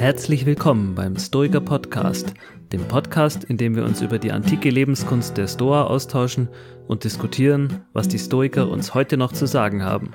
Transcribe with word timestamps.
Herzlich 0.00 0.46
willkommen 0.46 0.94
beim 0.94 1.18
Stoiker 1.18 1.60
Podcast, 1.60 2.32
dem 2.72 2.88
Podcast, 2.88 3.44
in 3.44 3.58
dem 3.58 3.76
wir 3.76 3.84
uns 3.84 4.00
über 4.00 4.18
die 4.18 4.32
antike 4.32 4.70
Lebenskunst 4.70 5.36
der 5.36 5.46
Stoa 5.46 5.82
austauschen 5.82 6.48
und 6.88 7.04
diskutieren, 7.04 7.82
was 7.92 8.08
die 8.08 8.18
Stoiker 8.18 8.70
uns 8.70 8.94
heute 8.94 9.18
noch 9.18 9.30
zu 9.30 9.44
sagen 9.44 9.84
haben. 9.84 10.14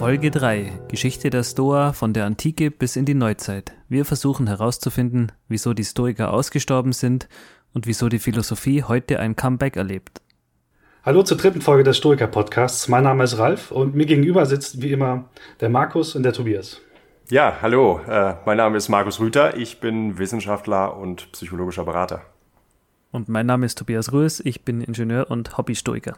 Folge 0.00 0.32
3 0.32 0.72
Geschichte 0.88 1.30
der 1.30 1.44
Stoa 1.44 1.92
von 1.92 2.12
der 2.12 2.26
Antike 2.26 2.72
bis 2.72 2.96
in 2.96 3.04
die 3.04 3.14
Neuzeit. 3.14 3.70
Wir 3.88 4.04
versuchen 4.04 4.48
herauszufinden, 4.48 5.30
wieso 5.46 5.72
die 5.72 5.84
Stoiker 5.84 6.32
ausgestorben 6.32 6.90
sind 6.90 7.28
und 7.72 7.86
wieso 7.86 8.08
die 8.08 8.18
Philosophie 8.18 8.82
heute 8.82 9.20
ein 9.20 9.36
Comeback 9.36 9.76
erlebt. 9.76 10.22
Hallo 11.04 11.22
zur 11.22 11.36
dritten 11.36 11.60
Folge 11.60 11.84
des 11.84 11.98
Stoiker 11.98 12.26
Podcasts. 12.26 12.88
Mein 12.88 13.04
Name 13.04 13.22
ist 13.22 13.38
Ralf 13.38 13.70
und 13.70 13.94
mir 13.94 14.06
gegenüber 14.06 14.44
sitzt 14.44 14.82
wie 14.82 14.90
immer 14.90 15.28
der 15.60 15.68
Markus 15.68 16.16
und 16.16 16.24
der 16.24 16.32
Tobias. 16.32 16.80
Ja, 17.30 17.58
hallo, 17.60 18.00
äh, 18.08 18.36
mein 18.46 18.56
Name 18.56 18.78
ist 18.78 18.88
Markus 18.88 19.20
Rüther, 19.20 19.54
ich 19.54 19.80
bin 19.80 20.16
Wissenschaftler 20.16 20.96
und 20.96 21.30
psychologischer 21.32 21.84
Berater. 21.84 22.22
Und 23.12 23.28
mein 23.28 23.44
Name 23.44 23.66
ist 23.66 23.76
Tobias 23.76 24.14
Rös, 24.14 24.40
ich 24.42 24.62
bin 24.64 24.80
Ingenieur 24.80 25.30
und 25.30 25.58
Hobbystoiker. 25.58 26.16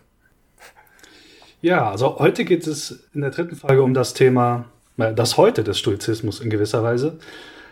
Ja, 1.62 1.90
also 1.90 2.20
heute 2.20 2.44
geht 2.44 2.64
es 2.64 3.08
in 3.12 3.22
der 3.22 3.30
dritten 3.30 3.56
Folge 3.56 3.82
um 3.82 3.92
das 3.92 4.14
Thema, 4.14 4.66
äh, 4.98 5.12
das 5.12 5.36
Heute 5.36 5.64
des 5.64 5.80
Stoizismus 5.80 6.38
in 6.38 6.48
gewisser 6.48 6.84
Weise. 6.84 7.18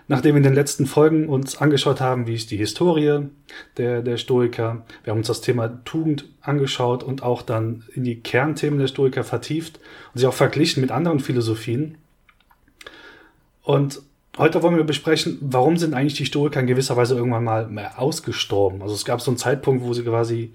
Nachdem 0.08 0.34
wir 0.34 0.38
in 0.38 0.42
den 0.42 0.54
letzten 0.54 0.86
Folgen 0.86 1.28
uns 1.28 1.60
angeschaut 1.60 2.00
haben, 2.00 2.26
wie 2.26 2.34
ist 2.34 2.50
die 2.50 2.56
Historie 2.56 3.28
der, 3.76 4.02
der 4.02 4.16
Stoiker, 4.16 4.84
wir 5.04 5.12
haben 5.12 5.18
uns 5.18 5.28
das 5.28 5.42
Thema 5.42 5.84
Tugend 5.84 6.24
angeschaut 6.40 7.04
und 7.04 7.22
auch 7.22 7.42
dann 7.42 7.84
in 7.94 8.02
die 8.02 8.18
Kernthemen 8.18 8.80
der 8.80 8.88
Stoiker 8.88 9.22
vertieft 9.22 9.78
und 10.12 10.18
sie 10.18 10.26
auch 10.26 10.34
verglichen 10.34 10.80
mit 10.80 10.90
anderen 10.90 11.20
Philosophien. 11.20 11.98
Und 13.68 14.00
heute 14.38 14.62
wollen 14.62 14.78
wir 14.78 14.84
besprechen, 14.84 15.36
warum 15.42 15.76
sind 15.76 15.92
eigentlich 15.92 16.14
die 16.14 16.24
Stoiker 16.24 16.58
in 16.58 16.66
gewisser 16.66 16.96
Weise 16.96 17.14
irgendwann 17.16 17.44
mal 17.44 17.92
ausgestorben. 17.96 18.80
Also 18.80 18.94
es 18.94 19.04
gab 19.04 19.20
so 19.20 19.30
einen 19.30 19.36
Zeitpunkt, 19.36 19.84
wo 19.84 19.92
sie 19.92 20.04
quasi, 20.04 20.54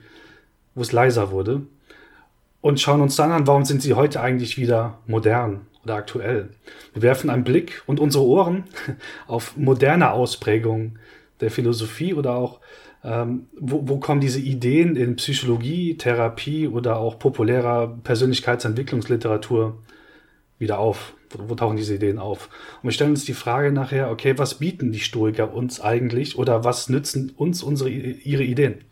wo 0.73 0.81
es 0.81 0.91
leiser 0.91 1.29
wurde. 1.29 1.61
Und 2.61 2.81
schauen 2.81 3.01
uns 3.01 3.15
dann 3.15 3.31
an, 3.31 3.45
warum 3.45 3.65
sind 3.65 3.83
sie 3.83 3.93
heute 3.93 4.19
eigentlich 4.19 4.57
wieder 4.57 4.97
modern 5.05 5.67
oder 5.83 5.93
aktuell. 5.93 6.49
Wir 6.93 7.03
werfen 7.03 7.29
einen 7.29 7.43
Blick 7.43 7.83
und 7.85 7.99
unsere 7.99 8.25
Ohren 8.25 8.63
auf 9.27 9.55
moderne 9.57 10.11
Ausprägungen 10.11 10.97
der 11.39 11.51
Philosophie 11.51 12.15
oder 12.15 12.33
auch, 12.33 12.61
ähm, 13.03 13.45
wo, 13.59 13.87
wo 13.87 13.99
kommen 13.99 14.21
diese 14.21 14.39
Ideen 14.39 14.95
in 14.95 15.17
Psychologie, 15.17 15.97
Therapie 15.97 16.67
oder 16.67 16.97
auch 16.97 17.19
populärer 17.19 17.95
Persönlichkeitsentwicklungsliteratur 18.03 19.83
wieder 20.59 20.79
auf? 20.79 21.13
Wo, 21.29 21.49
wo, 21.49 21.55
tauchen 21.55 21.77
diese 21.77 21.95
Ideen 21.95 22.19
auf? 22.19 22.49
Und 22.81 22.89
wir 22.89 22.91
stellen 22.91 23.11
uns 23.11 23.25
die 23.25 23.33
Frage 23.33 23.71
nachher, 23.71 24.11
okay, 24.11 24.37
was 24.37 24.55
bieten 24.55 24.91
die 24.91 24.99
Stoiker 24.99 25.53
uns 25.53 25.81
eigentlich 25.81 26.37
oder 26.37 26.63
was 26.63 26.89
nützen 26.89 27.31
uns 27.35 27.63
unsere, 27.63 27.89
ihre 27.89 28.43
Ideen? 28.43 28.83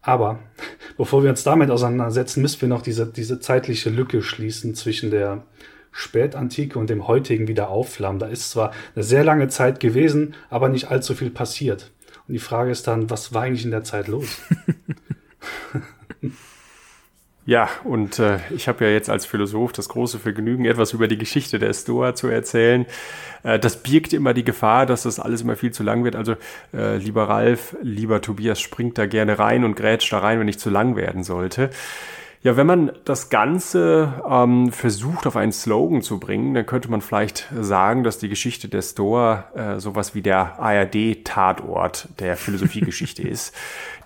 Aber 0.00 0.40
bevor 0.96 1.22
wir 1.22 1.30
uns 1.30 1.44
damit 1.44 1.70
auseinandersetzen, 1.70 2.42
müssen 2.42 2.60
wir 2.62 2.68
noch 2.68 2.82
diese, 2.82 3.06
diese 3.06 3.40
zeitliche 3.40 3.90
Lücke 3.90 4.22
schließen 4.22 4.74
zwischen 4.74 5.10
der 5.10 5.44
Spätantike 5.92 6.78
und 6.78 6.88
dem 6.88 7.06
heutigen 7.06 7.48
Wiederaufflammen. 7.48 8.18
Da 8.18 8.26
ist 8.26 8.50
zwar 8.50 8.72
eine 8.94 9.04
sehr 9.04 9.24
lange 9.24 9.48
Zeit 9.48 9.78
gewesen, 9.78 10.34
aber 10.48 10.68
nicht 10.68 10.90
allzu 10.90 11.14
viel 11.14 11.30
passiert. 11.30 11.92
Und 12.26 12.34
die 12.34 12.40
Frage 12.40 12.70
ist 12.70 12.86
dann, 12.86 13.10
was 13.10 13.34
war 13.34 13.42
eigentlich 13.42 13.64
in 13.64 13.70
der 13.70 13.84
Zeit 13.84 14.08
los? 14.08 14.40
Ja, 17.44 17.68
und 17.82 18.20
äh, 18.20 18.38
ich 18.54 18.68
habe 18.68 18.84
ja 18.84 18.92
jetzt 18.92 19.10
als 19.10 19.26
Philosoph 19.26 19.72
das 19.72 19.88
große 19.88 20.20
Vergnügen, 20.20 20.64
etwas 20.64 20.92
über 20.92 21.08
die 21.08 21.18
Geschichte 21.18 21.58
der 21.58 21.72
Stoa 21.72 22.14
zu 22.14 22.28
erzählen. 22.28 22.86
Äh, 23.42 23.58
das 23.58 23.82
birgt 23.82 24.12
immer 24.12 24.32
die 24.32 24.44
Gefahr, 24.44 24.86
dass 24.86 25.02
das 25.02 25.18
alles 25.18 25.42
immer 25.42 25.56
viel 25.56 25.72
zu 25.72 25.82
lang 25.82 26.04
wird. 26.04 26.14
Also 26.14 26.36
äh, 26.72 26.98
lieber 26.98 27.28
Ralf, 27.28 27.76
lieber 27.82 28.20
Tobias, 28.20 28.60
springt 28.60 28.96
da 28.96 29.06
gerne 29.06 29.40
rein 29.40 29.64
und 29.64 29.74
grätscht 29.74 30.12
da 30.12 30.20
rein, 30.20 30.38
wenn 30.38 30.46
ich 30.46 30.60
zu 30.60 30.70
lang 30.70 30.94
werden 30.94 31.24
sollte. 31.24 31.70
Ja, 32.44 32.56
wenn 32.56 32.66
man 32.66 32.90
das 33.04 33.30
Ganze 33.30 34.20
ähm, 34.28 34.72
versucht 34.72 35.28
auf 35.28 35.36
einen 35.36 35.52
Slogan 35.52 36.02
zu 36.02 36.18
bringen, 36.18 36.54
dann 36.54 36.66
könnte 36.66 36.90
man 36.90 37.00
vielleicht 37.00 37.48
sagen, 37.56 38.02
dass 38.02 38.18
die 38.18 38.28
Geschichte 38.28 38.68
der 38.68 38.82
Stoa 38.82 39.44
äh, 39.54 39.78
sowas 39.78 40.16
wie 40.16 40.22
der 40.22 40.58
ARD-Tatort 40.58 42.08
der 42.18 42.36
Philosophiegeschichte 42.36 43.22
ist. 43.28 43.54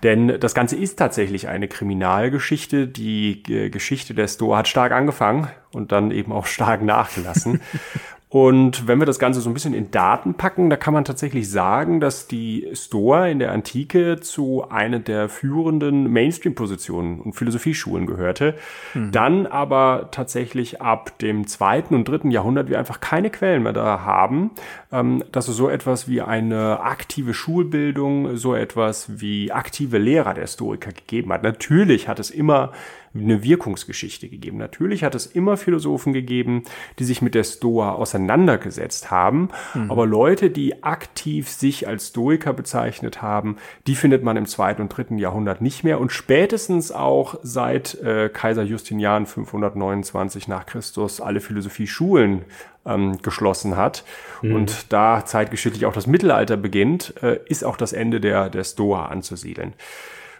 Denn 0.03 0.39
das 0.39 0.53
Ganze 0.53 0.75
ist 0.75 0.99
tatsächlich 0.99 1.47
eine 1.47 1.67
Kriminalgeschichte. 1.67 2.87
Die 2.87 3.41
äh, 3.47 3.71
Geschichte 3.71 4.13
der 4.13 4.27
Stoa 4.27 4.57
hat 4.59 4.67
stark 4.67 4.91
angefangen 4.91 5.47
und 5.71 5.91
dann 5.91 6.11
eben 6.11 6.31
auch 6.31 6.45
stark 6.45 6.83
nachgelassen. 6.83 7.61
Und 8.29 8.87
wenn 8.87 8.99
wir 8.99 9.05
das 9.05 9.19
Ganze 9.19 9.39
so 9.39 9.49
ein 9.49 9.53
bisschen 9.53 9.73
in 9.73 9.89
Daten 9.89 10.33
packen, 10.33 10.69
da 10.69 10.75
kann 10.75 10.93
man 10.93 11.05
tatsächlich 11.05 11.49
sagen, 11.49 12.01
dass 12.01 12.27
die 12.27 12.67
Stoa 12.73 13.27
in 13.27 13.39
der 13.39 13.53
Antike 13.53 14.19
zu 14.19 14.65
einer 14.69 14.99
der 14.99 15.29
führenden 15.29 16.11
Mainstream-Positionen 16.11 17.21
und 17.21 17.33
Philosophieschulen 17.33 18.05
gehörte. 18.05 18.55
Mhm. 18.93 19.11
Dann 19.13 19.45
aber 19.45 20.09
tatsächlich 20.11 20.81
ab 20.81 21.17
dem 21.19 21.47
zweiten 21.47 21.95
und 21.95 22.05
dritten 22.05 22.29
Jahrhundert 22.29 22.69
wir 22.69 22.77
einfach 22.77 22.99
keine 22.99 23.29
Quellen 23.29 23.63
mehr 23.63 23.71
da 23.71 24.01
haben, 24.01 24.51
ähm, 24.91 25.23
dass 25.31 25.47
es 25.47 25.55
so 25.55 25.69
etwas 25.69 26.09
wie 26.09 26.21
eine 26.21 26.81
aktive 26.81 27.33
Schulbildung, 27.33 28.35
so 28.35 28.55
etwas 28.55 29.21
wie 29.21 29.53
aktive 29.53 29.99
Lehrer 29.99 30.33
der 30.33 30.47
Stoiker 30.47 30.91
gegeben 30.91 31.31
hat. 31.31 31.43
Natürlich 31.43 32.09
hat 32.09 32.19
es 32.19 32.29
immer 32.29 32.73
eine 33.19 33.43
Wirkungsgeschichte 33.43 34.29
gegeben. 34.29 34.57
Natürlich 34.57 35.03
hat 35.03 35.15
es 35.15 35.25
immer 35.25 35.57
Philosophen 35.57 36.13
gegeben, 36.13 36.63
die 36.99 37.03
sich 37.03 37.21
mit 37.21 37.35
der 37.35 37.43
Stoa 37.43 37.93
auseinandergesetzt 37.93 39.11
haben, 39.11 39.49
mhm. 39.73 39.91
aber 39.91 40.05
Leute, 40.05 40.49
die 40.49 40.83
aktiv 40.83 41.49
sich 41.49 41.87
als 41.87 42.07
Stoiker 42.07 42.53
bezeichnet 42.53 43.21
haben, 43.21 43.57
die 43.87 43.95
findet 43.95 44.23
man 44.23 44.37
im 44.37 44.45
zweiten 44.45 44.81
und 44.81 44.89
dritten 44.89 45.17
Jahrhundert 45.17 45.61
nicht 45.61 45.83
mehr 45.83 45.99
und 45.99 46.11
spätestens 46.11 46.91
auch 46.91 47.39
seit 47.43 47.95
äh, 48.01 48.29
Kaiser 48.29 48.63
Justinian 48.63 49.25
529 49.25 50.47
nach 50.47 50.65
Christus 50.65 51.21
alle 51.21 51.39
Philosophieschulen 51.39 52.45
ähm, 52.87 53.17
geschlossen 53.21 53.77
hat 53.77 54.03
mhm. 54.41 54.55
und 54.55 54.93
da 54.93 55.25
zeitgeschichtlich 55.25 55.85
auch 55.85 55.93
das 55.93 56.07
Mittelalter 56.07 56.57
beginnt, 56.57 57.13
äh, 57.21 57.39
ist 57.47 57.63
auch 57.63 57.77
das 57.77 57.93
Ende 57.93 58.19
der, 58.19 58.49
der 58.49 58.63
Stoa 58.63 59.07
anzusiedeln. 59.07 59.73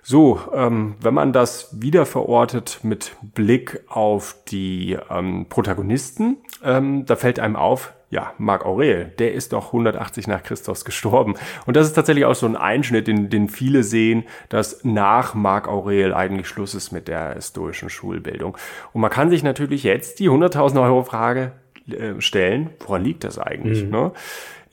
So, 0.09 0.39
ähm, 0.53 0.95
wenn 1.01 1.13
man 1.13 1.33
das 1.33 1.81
wieder 1.81 2.05
verortet 2.05 2.79
mit 2.81 3.17
Blick 3.21 3.81
auf 3.89 4.37
die 4.47 4.97
ähm, 5.09 5.47
Protagonisten, 5.49 6.37
ähm, 6.63 7.05
da 7.05 7.17
fällt 7.17 7.41
einem 7.41 7.57
auf, 7.57 7.91
ja, 8.09 8.31
Marc 8.37 8.65
Aurel, 8.65 9.11
der 9.19 9.33
ist 9.33 9.51
doch 9.51 9.65
180 9.65 10.29
nach 10.29 10.43
Christus 10.43 10.85
gestorben. 10.85 11.33
Und 11.65 11.75
das 11.75 11.87
ist 11.87 11.93
tatsächlich 11.93 12.23
auch 12.23 12.35
so 12.35 12.45
ein 12.45 12.55
Einschnitt, 12.55 13.07
den, 13.07 13.29
den 13.29 13.49
viele 13.49 13.83
sehen, 13.83 14.23
dass 14.47 14.85
nach 14.85 15.33
Marc 15.33 15.67
Aurel 15.67 16.13
eigentlich 16.13 16.47
Schluss 16.47 16.73
ist 16.73 16.93
mit 16.93 17.09
der 17.09 17.41
stoischen 17.41 17.89
Schulbildung. 17.89 18.57
Und 18.93 19.01
man 19.01 19.11
kann 19.11 19.29
sich 19.29 19.43
natürlich 19.43 19.83
jetzt 19.83 20.21
die 20.21 20.29
100.000 20.29 20.81
Euro 20.83 21.03
Frage 21.03 21.51
äh, 21.91 22.21
stellen, 22.21 22.69
woran 22.85 23.03
liegt 23.03 23.25
das 23.25 23.39
eigentlich? 23.39 23.83
Mhm. 23.83 23.89
Ne? 23.89 24.11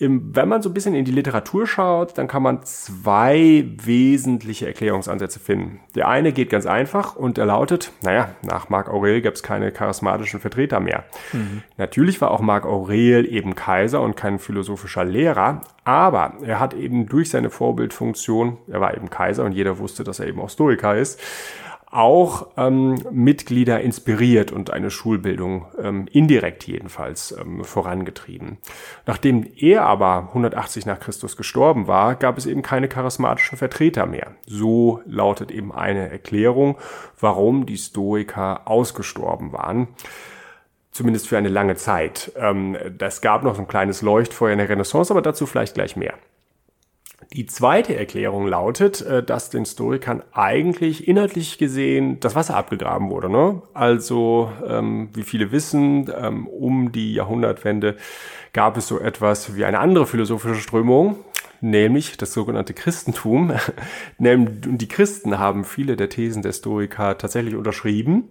Wenn 0.09 0.49
man 0.49 0.63
so 0.63 0.71
ein 0.71 0.75
bisschen 0.75 0.95
in 0.95 1.05
die 1.05 1.13
Literatur 1.13 1.67
schaut, 1.67 2.17
dann 2.19 2.29
kann 2.29 2.43
man 2.43 2.63
zwei 2.65 3.67
wesentliche 3.83 4.67
Erklärungsansätze 4.67 5.41
finden. 5.41 5.81
Der 5.95 6.09
eine 6.09 6.33
geht 6.33 6.51
ganz 6.51 6.67
einfach 6.67 7.17
und 7.17 7.39
er 7.39 7.47
lautet, 7.47 7.93
naja, 8.03 8.31
nach 8.43 8.69
Marc 8.69 8.89
Aurel 8.89 9.21
gab 9.23 9.35
es 9.35 9.43
keine 9.43 9.73
charismatischen 9.73 10.41
Vertreter 10.41 10.81
mehr. 10.81 11.05
Mhm. 11.33 11.63
Natürlich 11.77 12.21
war 12.21 12.31
auch 12.31 12.41
Marc 12.41 12.67
Aurel 12.67 13.27
eben 13.27 13.55
Kaiser 13.55 14.01
und 14.01 14.17
kein 14.17 14.39
philosophischer 14.39 15.05
Lehrer, 15.05 15.61
aber 15.85 16.35
er 16.43 16.61
hat 16.61 16.75
eben 16.75 17.07
durch 17.07 17.31
seine 17.31 17.51
Vorbildfunktion, 17.51 18.59
er 18.69 18.81
war 18.81 18.97
eben 18.97 19.11
Kaiser 19.11 19.45
und 19.45 19.53
jeder 19.53 19.79
wusste, 19.79 20.05
dass 20.05 20.21
er 20.21 20.27
eben 20.27 20.41
auch 20.41 20.51
Stoiker 20.51 20.97
ist, 20.97 21.21
auch 21.95 22.49
ähm, 22.57 22.99
Mitglieder 23.11 23.81
inspiriert 23.81 24.51
und 24.51 24.71
eine 24.71 24.91
Schulbildung 24.91 25.67
ähm, 25.81 26.07
indirekt 26.11 26.67
jedenfalls 26.67 27.33
ähm, 27.33 27.65
vorangetrieben. 27.65 28.59
Nachdem 29.07 29.47
er 29.57 29.85
aber 29.85 30.29
180 30.29 30.87
nach 30.87 30.99
Christus 30.99 31.37
gestorben 31.37 31.87
war, 31.87 32.17
gab 32.17 32.37
es 32.37 32.47
eben 32.47 32.63
keine 32.63 32.89
charismatischen 32.89 33.57
Vertreter 33.59 34.07
mehr. 34.07 34.33
So 34.47 35.03
lautet 35.07 35.51
eben 35.51 35.73
eine 35.73 36.11
Erklärung, 36.11 36.77
warum 37.21 37.67
die 37.67 37.79
Stoiker 37.79 38.63
ausgestorben 38.67 39.53
waren 39.53 39.89
zumindest 40.91 41.27
für 41.27 41.37
eine 41.37 41.49
lange 41.49 41.75
Zeit. 41.75 42.31
Ähm, 42.37 42.77
das 42.97 43.21
gab 43.21 43.43
noch 43.43 43.59
ein 43.59 43.67
kleines 43.67 44.01
Leuchtfeuer 44.01 44.53
in 44.53 44.59
der 44.59 44.69
Renaissance, 44.69 45.13
aber 45.13 45.23
dazu 45.23 45.45
vielleicht 45.45 45.75
gleich 45.75 45.97
mehr. 45.97 46.15
Die 47.35 47.47
zweite 47.47 47.97
Erklärung 47.97 48.47
lautet, 48.47 49.01
äh, 49.03 49.21
dass 49.21 49.51
den 49.51 49.67
Stoikern 49.67 50.23
eigentlich 50.33 51.09
inhaltlich 51.09 51.59
gesehen 51.59 52.21
das 52.21 52.37
Wasser 52.37 52.57
abgegraben 52.57 53.11
wurde. 53.11 53.29
Ne? 53.29 53.61
Also, 53.75 54.53
ähm, 54.65 55.09
wie 55.15 55.25
viele 55.25 55.51
wissen, 55.51 56.09
ähm, 56.17 56.47
um 56.47 56.93
die 56.93 57.13
Jahrhundertwende 57.15 57.97
gab 58.53 58.77
es 58.77 58.87
so 58.87 59.01
etwas 59.01 59.57
wie 59.57 59.65
eine 59.65 59.81
andere 59.81 60.07
philosophische 60.07 60.61
Strömung, 60.61 61.17
nämlich 61.61 62.17
das 62.17 62.33
sogenannte 62.33 62.73
Christentum. 62.73 63.53
die 64.19 64.89
Christen 64.89 65.37
haben 65.37 65.65
viele 65.65 65.97
der 65.97 66.11
Thesen 66.11 66.43
der 66.43 66.53
Stoiker 66.53 67.19
tatsächlich 67.19 67.57
unterschrieben 67.57 68.29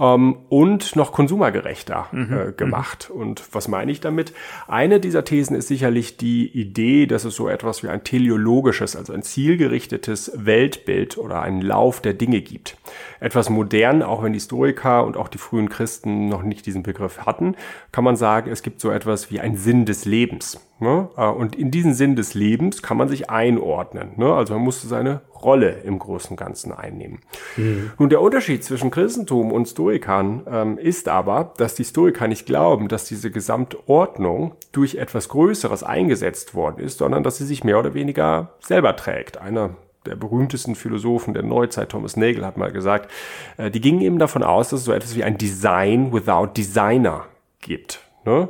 ähm, 0.00 0.38
und 0.48 0.96
noch 0.96 1.12
konsumergerechter 1.12 2.08
mhm. 2.10 2.32
äh, 2.32 2.52
gemacht. 2.52 3.10
Mhm. 3.12 3.20
Und 3.20 3.54
was 3.54 3.68
meine 3.68 3.92
ich 3.92 4.00
damit? 4.00 4.32
Eine 4.66 4.98
dieser 4.98 5.24
Thesen 5.24 5.54
ist 5.54 5.68
sicherlich 5.68 6.16
die 6.16 6.48
Idee, 6.48 7.06
dass 7.06 7.24
es 7.24 7.36
so 7.36 7.48
etwas 7.48 7.82
wie 7.82 7.88
ein 7.88 8.02
teleologisches, 8.02 8.96
also 8.96 9.12
ein 9.12 9.22
zielgerichtetes 9.22 10.32
Weltbild 10.34 11.18
oder 11.18 11.42
einen 11.42 11.60
Lauf 11.60 12.00
der 12.00 12.14
Dinge 12.14 12.40
gibt. 12.40 12.76
Etwas 13.20 13.50
modern, 13.50 14.02
auch 14.02 14.22
wenn 14.22 14.32
die 14.32 14.38
Historiker 14.38 15.04
und 15.04 15.16
auch 15.16 15.28
die 15.28 15.38
frühen 15.38 15.68
Christen 15.68 16.28
noch 16.28 16.42
nicht 16.42 16.64
diesen 16.64 16.82
Begriff 16.82 17.26
hatten, 17.26 17.54
kann 17.92 18.04
man 18.04 18.16
sagen, 18.16 18.50
es 18.50 18.62
gibt 18.62 18.80
so 18.80 18.90
etwas 18.90 19.30
wie 19.30 19.40
ein 19.40 19.56
Sinn 19.56 19.84
des 19.84 20.06
Lebens. 20.06 20.58
Ne? 20.80 21.08
Äh, 21.16 21.26
und 21.26 21.54
in 21.54 21.70
diesen 21.70 21.94
Sinn 21.94 22.16
des 22.16 22.34
Lebens 22.34 22.82
kann 22.82 22.96
man 22.96 23.08
sich 23.08 23.30
einordnen. 23.30 24.12
Ne? 24.16 24.32
Also 24.32 24.54
man 24.54 24.62
musste 24.62 24.88
seine 24.88 25.20
Rolle 25.42 25.80
im 25.84 25.98
Großen 25.98 26.30
und 26.30 26.36
Ganzen 26.36 26.72
einnehmen. 26.72 27.20
Mhm. 27.56 27.92
Nun, 27.98 28.08
der 28.08 28.20
Unterschied 28.20 28.64
zwischen 28.64 28.90
Christentum 28.90 29.52
und 29.52 29.66
Stoikern 29.66 30.42
ähm, 30.50 30.78
ist 30.78 31.08
aber, 31.08 31.52
dass 31.56 31.74
die 31.74 31.84
Stoiker 31.84 32.28
nicht 32.28 32.46
glauben, 32.46 32.88
dass 32.88 33.04
diese 33.04 33.30
Gesamtordnung 33.30 34.52
durch 34.72 34.96
etwas 34.96 35.28
Größeres 35.28 35.82
eingesetzt 35.82 36.54
worden 36.54 36.82
ist, 36.82 36.98
sondern 36.98 37.22
dass 37.22 37.36
sie 37.36 37.46
sich 37.46 37.62
mehr 37.62 37.78
oder 37.78 37.94
weniger 37.94 38.54
selber 38.60 38.96
trägt. 38.96 39.38
Einer 39.38 39.76
der 40.06 40.16
berühmtesten 40.16 40.74
Philosophen 40.74 41.34
der 41.34 41.42
Neuzeit, 41.42 41.90
Thomas 41.90 42.16
Nagel, 42.16 42.46
hat 42.46 42.56
mal 42.56 42.72
gesagt, 42.72 43.10
äh, 43.58 43.70
die 43.70 43.80
gingen 43.80 44.00
eben 44.00 44.18
davon 44.18 44.42
aus, 44.42 44.70
dass 44.70 44.80
es 44.80 44.86
so 44.86 44.92
etwas 44.92 45.14
wie 45.14 45.24
ein 45.24 45.36
Design 45.36 46.12
without 46.12 46.48
Designer 46.56 47.26
gibt. 47.60 48.00
Ne? 48.24 48.48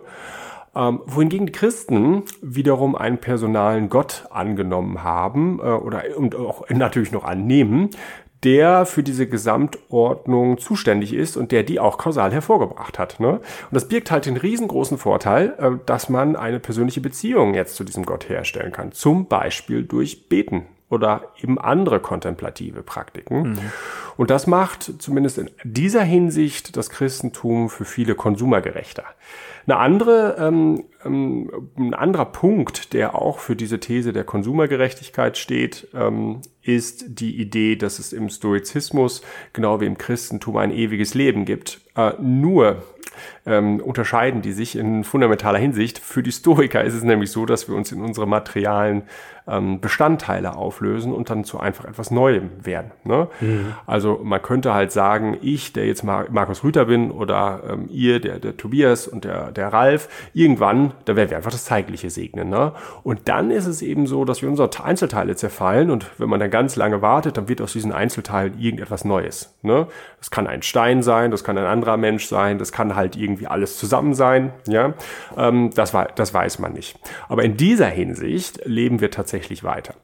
Ähm, 0.74 1.00
wohingegen 1.04 1.46
die 1.46 1.52
Christen 1.52 2.22
wiederum 2.42 2.94
einen 2.94 3.18
personalen 3.18 3.88
Gott 3.88 4.26
angenommen 4.30 5.02
haben 5.02 5.58
äh, 5.58 5.62
oder 5.62 6.04
und 6.16 6.36
auch 6.36 6.68
natürlich 6.68 7.10
noch 7.10 7.24
annehmen, 7.24 7.90
der 8.44 8.86
für 8.86 9.02
diese 9.02 9.26
Gesamtordnung 9.26 10.58
zuständig 10.58 11.12
ist 11.12 11.36
und 11.36 11.52
der 11.52 11.62
die 11.62 11.80
auch 11.80 11.98
kausal 11.98 12.32
hervorgebracht 12.32 12.98
hat. 12.98 13.20
Ne? 13.20 13.32
Und 13.32 13.42
das 13.72 13.88
birgt 13.88 14.10
halt 14.10 14.26
den 14.26 14.36
riesengroßen 14.36 14.96
Vorteil, 14.96 15.54
äh, 15.58 15.70
dass 15.86 16.08
man 16.08 16.36
eine 16.36 16.60
persönliche 16.60 17.00
Beziehung 17.00 17.54
jetzt 17.54 17.76
zu 17.76 17.84
diesem 17.84 18.06
Gott 18.06 18.28
herstellen 18.28 18.72
kann. 18.72 18.92
Zum 18.92 19.26
Beispiel 19.26 19.82
durch 19.82 20.28
Beten 20.28 20.66
oder 20.88 21.22
eben 21.40 21.58
andere 21.58 22.00
kontemplative 22.00 22.82
Praktiken. 22.82 23.50
Mhm. 23.50 23.58
Und 24.16 24.30
das 24.30 24.46
macht 24.46 24.92
zumindest 24.98 25.38
in 25.38 25.50
dieser 25.62 26.02
Hinsicht 26.02 26.76
das 26.76 26.90
Christentum 26.90 27.70
für 27.70 27.84
viele 27.84 28.14
konsumergerechter. 28.14 29.04
Eine 29.66 29.76
andere, 29.76 30.36
ähm, 30.38 30.84
ähm, 31.04 31.50
ein 31.76 31.94
anderer 31.94 32.26
Punkt, 32.26 32.92
der 32.92 33.14
auch 33.14 33.38
für 33.38 33.56
diese 33.56 33.80
These 33.80 34.12
der 34.12 34.24
Konsumergerechtigkeit 34.24 35.38
steht, 35.38 35.88
ähm, 35.94 36.40
ist 36.62 37.20
die 37.20 37.40
Idee, 37.40 37.76
dass 37.76 37.98
es 37.98 38.12
im 38.12 38.28
Stoizismus, 38.28 39.22
genau 39.52 39.80
wie 39.80 39.86
im 39.86 39.98
Christentum, 39.98 40.56
ein 40.56 40.70
ewiges 40.70 41.14
Leben 41.14 41.44
gibt. 41.44 41.80
Äh, 41.96 42.12
nur 42.20 42.82
ähm, 43.46 43.80
unterscheiden 43.80 44.42
die 44.42 44.52
sich 44.52 44.76
in 44.76 45.04
fundamentaler 45.04 45.58
Hinsicht. 45.58 45.98
Für 45.98 46.22
die 46.22 46.32
Stoiker 46.32 46.84
ist 46.84 46.94
es 46.94 47.02
nämlich 47.02 47.30
so, 47.30 47.46
dass 47.46 47.68
wir 47.68 47.74
uns 47.74 47.92
in 47.92 48.02
unsere 48.02 48.26
materialen 48.26 49.02
ähm, 49.46 49.80
Bestandteile 49.80 50.56
auflösen 50.56 51.12
und 51.12 51.30
dann 51.30 51.44
zu 51.44 51.58
einfach 51.58 51.84
etwas 51.84 52.10
Neuem 52.10 52.50
werden. 52.62 52.92
Ne? 53.04 53.28
Mhm. 53.40 53.74
Also 53.86 54.20
man 54.22 54.42
könnte 54.42 54.74
halt 54.74 54.92
sagen, 54.92 55.38
ich, 55.42 55.72
der 55.72 55.86
jetzt 55.86 56.04
Mar 56.04 56.26
Markus 56.30 56.62
Rüther 56.62 56.84
bin, 56.84 57.10
oder 57.10 57.62
ähm, 57.68 57.88
ihr, 57.90 58.20
der, 58.20 58.38
der 58.38 58.56
Tobias 58.56 59.08
und 59.08 59.24
der, 59.24 59.49
der 59.56 59.72
Ralf, 59.72 60.08
irgendwann, 60.32 60.92
da 61.04 61.16
werden 61.16 61.30
wir 61.30 61.36
einfach 61.36 61.50
das 61.50 61.64
Zeitliche 61.64 62.10
segnen. 62.10 62.48
Ne? 62.48 62.72
Und 63.02 63.28
dann 63.28 63.50
ist 63.50 63.66
es 63.66 63.82
eben 63.82 64.06
so, 64.06 64.24
dass 64.24 64.42
wir 64.42 64.48
unsere 64.48 64.70
Einzelteile 64.82 65.36
zerfallen 65.36 65.90
und 65.90 66.06
wenn 66.18 66.28
man 66.28 66.40
dann 66.40 66.50
ganz 66.50 66.76
lange 66.76 67.02
wartet, 67.02 67.36
dann 67.36 67.48
wird 67.48 67.60
aus 67.60 67.72
diesen 67.72 67.92
Einzelteilen 67.92 68.58
irgendetwas 68.58 69.04
Neues. 69.04 69.54
Ne? 69.62 69.86
Das 70.20 70.30
kann 70.30 70.46
ein 70.46 70.62
Stein 70.62 71.02
sein, 71.02 71.32
das 71.32 71.42
kann 71.44 71.58
ein 71.58 71.64
anderer 71.64 71.96
Mensch 71.96 72.26
sein, 72.26 72.58
das 72.58 72.70
kann 72.70 72.94
halt 72.94 73.16
irgendwie 73.16 73.48
alles 73.48 73.78
zusammen 73.78 74.14
sein. 74.14 74.52
Ja, 74.68 74.94
ähm, 75.36 75.70
das, 75.74 75.92
das 76.14 76.32
weiß 76.32 76.60
man 76.60 76.72
nicht. 76.72 76.98
Aber 77.28 77.42
in 77.42 77.56
dieser 77.56 77.86
Hinsicht 77.86 78.60
leben 78.64 79.00
wir 79.00 79.10
tatsächlich 79.10 79.40
tatsächlich 79.50 79.64
weiter. 79.64 79.94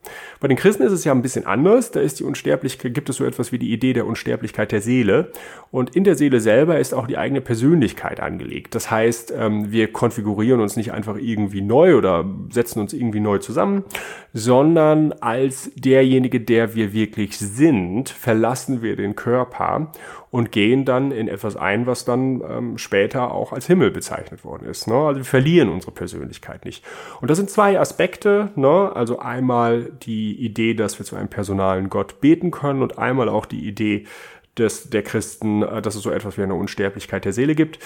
Bei 0.41 0.49
den 0.49 0.57
Christen 0.57 0.83
ist 0.83 0.93
es 0.93 1.05
ja 1.05 1.13
ein 1.13 1.23
bisschen 1.23 1.47
anders. 1.47 1.91
Da 1.91 2.01
ist 2.01 2.21
die 2.21 2.25
Unsterblichkeit, 2.25 2.95
gibt 2.95 3.09
es 3.09 3.17
so 3.17 3.25
etwas 3.25 3.53
wie 3.53 3.59
die 3.59 3.73
Idee 3.73 3.93
der 3.93 4.07
Unsterblichkeit 4.07 4.73
der 4.73 4.81
Seele. 4.81 5.33
Und 5.71 5.95
in 5.97 6.05
der 6.05 6.17
Seele 6.17 6.41
selber 6.41 6.79
ist 6.79 6.95
auch 6.95 7.07
die 7.07 7.19
eigene 7.19 7.41
Persönlichkeit 7.41 8.21
angelegt. 8.21 8.75
Das 8.75 8.91
heißt, 8.91 9.33
ähm, 9.37 9.71
wir 9.71 9.93
konfigurieren 9.93 10.61
uns 10.61 10.77
nicht 10.77 10.93
einfach 10.93 11.17
irgendwie 11.17 11.61
neu 11.61 11.97
oder 11.97 12.25
setzen 12.51 12.81
uns 12.81 12.93
irgendwie 12.93 13.21
neu 13.21 13.39
zusammen, 13.39 13.85
sondern 14.39 15.15
als 15.15 15.71
derjenige, 15.77 16.43
der 16.43 16.75
wir 16.75 16.93
wirklich 16.93 17.39
sind, 17.39 18.11
verlassen 18.11 18.83
wir 18.83 18.95
den 18.95 19.17
Körper 19.17 19.93
und 20.31 20.53
gehen 20.53 20.85
dann 20.85 21.11
in 21.11 21.27
etwas 21.27 21.57
ein, 21.57 21.87
was 21.87 22.05
dann 22.05 22.43
ähm, 22.47 22.77
später 22.77 23.33
auch 23.33 23.55
als 23.55 23.67
Himmel 23.67 23.91
bezeichnet 23.91 24.45
worden 24.45 24.69
ist. 24.69 24.89
Ne? 24.89 24.95
Also 24.95 25.21
wir 25.21 25.25
verlieren 25.25 25.71
unsere 25.71 25.93
Persönlichkeit 25.93 26.67
nicht. 26.67 26.85
Und 27.23 27.31
das 27.31 27.39
sind 27.39 27.49
zwei 27.49 27.81
Aspekte. 27.81 28.51
Ne? 28.57 28.95
Also 28.95 29.21
einmal 29.21 29.91
die 30.03 30.35
Idee, 30.35 30.75
dass 30.75 30.99
wir 30.99 31.07
zu 31.07 31.17
einem 31.17 31.29
personalen 31.29 31.89
Gott 31.89 32.21
beten 32.21 32.51
können 32.51 32.83
und 32.83 32.99
einmal 32.99 33.31
auch 33.31 33.47
die 33.47 33.67
Idee 33.67 34.05
des, 34.59 34.91
der 34.91 35.03
Christen, 35.03 35.63
äh, 35.63 35.81
dass 35.81 35.95
es 35.95 36.03
so 36.03 36.11
etwas 36.11 36.37
wie 36.37 36.43
eine 36.43 36.57
Unsterblichkeit 36.57 37.25
der 37.25 37.33
Seele 37.33 37.55
gibt, 37.55 37.79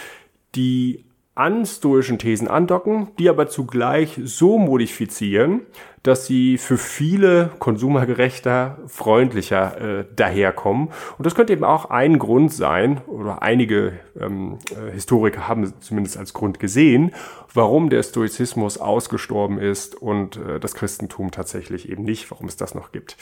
die 0.56 1.05
an 1.41 1.64
stoischen 1.64 2.19
Thesen 2.19 2.49
andocken, 2.49 3.08
die 3.19 3.29
aber 3.29 3.47
zugleich 3.49 4.20
so 4.23 4.58
modifizieren, 4.58 5.62
dass 6.02 6.26
sie 6.26 6.56
für 6.56 6.79
viele 6.79 7.50
konsumergerechter, 7.58 8.79
freundlicher 8.87 10.00
äh, 10.00 10.05
daherkommen. 10.17 10.88
Und 11.19 11.26
das 11.26 11.35
könnte 11.35 11.52
eben 11.52 11.64
auch 11.64 11.91
ein 11.91 12.19
Grund 12.19 12.52
sein, 12.52 13.02
oder 13.06 13.43
einige 13.43 13.93
ähm, 14.19 14.58
äh, 14.70 14.93
Historiker 14.93 15.47
haben 15.47 15.73
zumindest 15.81 16.17
als 16.17 16.32
Grund 16.32 16.58
gesehen, 16.58 17.12
warum 17.52 17.91
der 17.91 18.02
Stoizismus 18.02 18.79
ausgestorben 18.79 19.58
ist 19.58 19.94
und 19.94 20.37
äh, 20.37 20.58
das 20.58 20.75
Christentum 20.75 21.31
tatsächlich 21.31 21.88
eben 21.91 22.05
nicht, 22.05 22.31
warum 22.31 22.47
es 22.47 22.56
das 22.56 22.75
noch 22.75 22.93
gibt. 22.93 23.17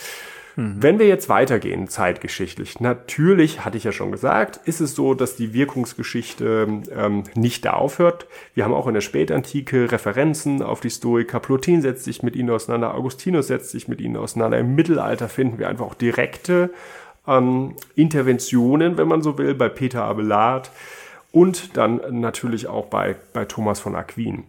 Mhm. 0.58 0.82
Wenn 0.82 0.98
wir 0.98 1.06
jetzt 1.06 1.28
weitergehen, 1.28 1.86
zeitgeschichtlich, 1.86 2.80
natürlich, 2.80 3.64
hatte 3.64 3.76
ich 3.76 3.84
ja 3.84 3.92
schon 3.92 4.10
gesagt, 4.10 4.58
ist 4.64 4.80
es 4.80 4.94
so, 4.94 5.14
dass 5.14 5.36
die 5.36 5.54
Wirkungsgeschichte 5.54 6.66
ähm, 6.94 7.22
nicht 7.36 7.64
da 7.64 7.74
aufhört. 7.74 8.26
Wir 8.54 8.64
haben 8.64 8.74
auch 8.74 8.88
in 8.88 8.94
der 8.94 9.00
Spätantike 9.00 9.92
Referenzen 9.92 10.60
auf 10.62 10.80
die 10.80 10.90
Stoiker. 10.90 11.38
Plotin 11.38 11.80
setzt 11.80 12.04
sich 12.04 12.24
mit 12.24 12.34
ihnen 12.34 12.50
auseinander, 12.68 12.94
Augustinus 12.94 13.46
setzt 13.46 13.70
sich 13.70 13.88
mit 13.88 14.00
ihnen 14.00 14.16
auseinander. 14.16 14.58
Im 14.58 14.74
Mittelalter 14.74 15.28
finden 15.28 15.58
wir 15.58 15.68
einfach 15.68 15.86
auch 15.86 15.94
direkte 15.94 16.70
ähm, 17.26 17.74
Interventionen, 17.94 18.98
wenn 18.98 19.08
man 19.08 19.22
so 19.22 19.38
will, 19.38 19.54
bei 19.54 19.68
Peter 19.68 20.04
Abelard 20.04 20.70
und 21.32 21.76
dann 21.76 22.00
natürlich 22.20 22.66
auch 22.66 22.86
bei, 22.86 23.16
bei 23.32 23.46
Thomas 23.46 23.80
von 23.80 23.94
Aquin. 23.94 24.44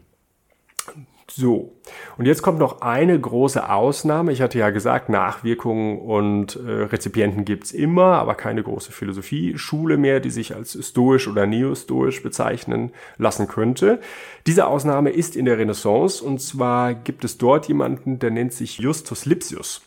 So, 1.32 1.76
und 2.18 2.26
jetzt 2.26 2.42
kommt 2.42 2.58
noch 2.60 2.82
eine 2.82 3.18
große 3.20 3.70
Ausnahme. 3.70 4.32
Ich 4.32 4.42
hatte 4.42 4.58
ja 4.58 4.70
gesagt, 4.72 5.10
Nachwirkungen 5.10 6.00
und 6.00 6.56
äh, 6.56 6.84
Rezipienten 6.84 7.44
gibt's 7.46 7.72
immer, 7.72 8.16
aber 8.16 8.34
keine 8.36 8.64
große 8.64 8.92
Philosophie-Schule 8.92 9.98
mehr, 9.98 10.20
die 10.20 10.32
sich 10.32 10.56
als 10.56 10.78
stoisch 10.82 11.28
oder 11.28 11.46
neostoisch 11.46 12.24
bezeichnen 12.24 12.92
lassen 13.18 13.48
könnte. 13.48 14.00
Diese 14.48 14.66
Ausnahme 14.68 15.12
ist 15.12 15.36
in 15.36 15.46
der 15.46 15.60
Renaissance 15.60 16.24
und 16.24 16.42
zwar 16.42 16.96
gibt 16.96 17.24
es 17.24 17.38
dort 17.38 17.68
jemanden, 17.68 18.18
der 18.20 18.32
nennt 18.32 18.54
sich 18.54 18.80
Justus 18.80 19.26
Lipsius. 19.26 19.82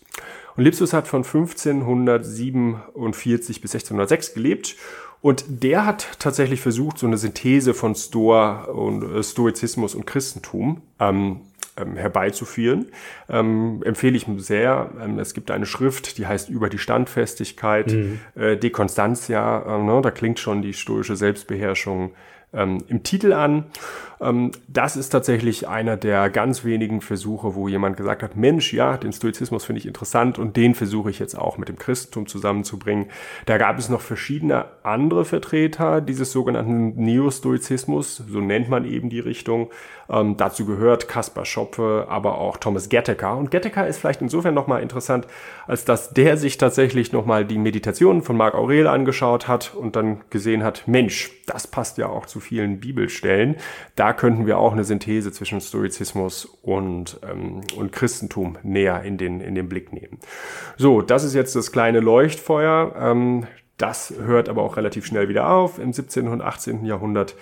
Und 0.56 0.64
Lipsius 0.64 0.92
hat 0.92 1.08
von 1.08 1.24
1547 1.24 3.60
bis 3.60 3.74
1606 3.74 4.34
gelebt 4.34 4.76
und 5.22 5.44
der 5.48 5.86
hat 5.86 6.18
tatsächlich 6.18 6.60
versucht, 6.60 6.98
so 6.98 7.06
eine 7.06 7.16
Synthese 7.16 7.74
von 7.74 7.94
Stoa 7.94 8.64
und 8.64 9.02
äh, 9.02 9.22
Stoizismus 9.22 9.94
und 9.94 10.04
Christentum 10.04 10.82
ähm, 10.98 11.40
ähm, 11.76 11.96
herbeizuführen. 11.96 12.86
Ähm, 13.28 13.82
empfehle 13.84 14.16
ich 14.16 14.26
sehr. 14.38 14.90
Ähm, 15.00 15.20
es 15.20 15.32
gibt 15.32 15.50
eine 15.50 15.64
Schrift, 15.64 16.18
die 16.18 16.26
heißt 16.26 16.50
Über 16.50 16.68
die 16.68 16.78
Standfestigkeit, 16.78 17.92
mhm. 17.92 18.20
äh, 18.34 18.56
De 18.56 18.70
Constantia. 18.70 19.78
Äh, 19.78 19.82
ne, 19.82 20.00
da 20.02 20.10
klingt 20.10 20.40
schon 20.40 20.60
die 20.60 20.74
stoische 20.74 21.16
Selbstbeherrschung 21.16 22.10
ähm, 22.52 22.84
im 22.88 23.02
Titel 23.02 23.32
an. 23.32 23.64
Ähm, 24.20 24.52
das 24.68 24.96
ist 24.96 25.10
tatsächlich 25.10 25.68
einer 25.68 25.96
der 25.96 26.30
ganz 26.30 26.64
wenigen 26.64 27.00
Versuche, 27.00 27.54
wo 27.54 27.68
jemand 27.68 27.96
gesagt 27.96 28.22
hat, 28.22 28.36
Mensch, 28.36 28.72
ja, 28.72 28.96
den 28.96 29.12
Stoizismus 29.12 29.64
finde 29.64 29.80
ich 29.80 29.86
interessant 29.86 30.38
und 30.38 30.56
den 30.56 30.74
versuche 30.74 31.10
ich 31.10 31.18
jetzt 31.18 31.36
auch 31.36 31.58
mit 31.58 31.68
dem 31.68 31.78
Christentum 31.78 32.26
zusammenzubringen. 32.26 33.06
Da 33.46 33.58
gab 33.58 33.78
es 33.78 33.88
noch 33.88 34.00
verschiedene 34.00 34.66
andere 34.82 35.24
Vertreter 35.24 36.00
dieses 36.00 36.32
sogenannten 36.32 36.94
Neostoizismus, 37.02 38.22
so 38.28 38.40
nennt 38.40 38.68
man 38.68 38.84
eben 38.84 39.10
die 39.10 39.20
Richtung. 39.20 39.70
Ähm, 40.08 40.36
dazu 40.36 40.66
gehört 40.66 41.08
Kaspar 41.08 41.44
Schopfe, 41.44 42.06
aber 42.08 42.38
auch 42.38 42.56
Thomas 42.56 42.88
Getteker. 42.88 43.36
Und 43.36 43.50
Getteker 43.50 43.86
ist 43.86 43.98
vielleicht 43.98 44.22
insofern 44.22 44.54
nochmal 44.54 44.82
interessant, 44.82 45.26
als 45.66 45.84
dass 45.84 46.10
der 46.10 46.36
sich 46.36 46.58
tatsächlich 46.58 47.12
nochmal 47.12 47.44
die 47.44 47.58
Meditationen 47.58 48.22
von 48.22 48.36
Marc 48.36 48.54
Aurel 48.54 48.86
angeschaut 48.86 49.48
hat 49.48 49.74
und 49.74 49.96
dann 49.96 50.22
gesehen 50.30 50.62
hat, 50.62 50.86
Mensch, 50.86 51.30
das 51.46 51.66
passt 51.66 51.98
ja 51.98 52.08
auch 52.08 52.26
zu 52.26 52.40
vielen 52.40 52.80
Bibelstellen. 52.80 53.56
Da 53.96 54.12
könnten 54.12 54.46
wir 54.46 54.58
auch 54.58 54.72
eine 54.72 54.84
Synthese 54.84 55.32
zwischen 55.32 55.60
Stoizismus 55.60 56.44
und, 56.44 57.20
ähm, 57.28 57.60
und 57.76 57.92
Christentum 57.92 58.58
näher 58.62 59.02
in 59.02 59.18
den, 59.18 59.40
in 59.40 59.54
den 59.54 59.68
Blick 59.68 59.92
nehmen. 59.92 60.18
So, 60.76 61.02
das 61.02 61.24
ist 61.24 61.34
jetzt 61.34 61.56
das 61.56 61.72
kleine 61.72 62.00
Leuchtfeuer. 62.00 62.94
Ähm, 62.98 63.46
das 63.82 64.14
hört 64.24 64.48
aber 64.48 64.62
auch 64.62 64.76
relativ 64.76 65.04
schnell 65.06 65.28
wieder 65.28 65.50
auf. 65.50 65.78
Im 65.78 65.92
17. 65.92 66.28
und 66.28 66.40
18. 66.40 66.84
Jahrhundert 66.84 67.34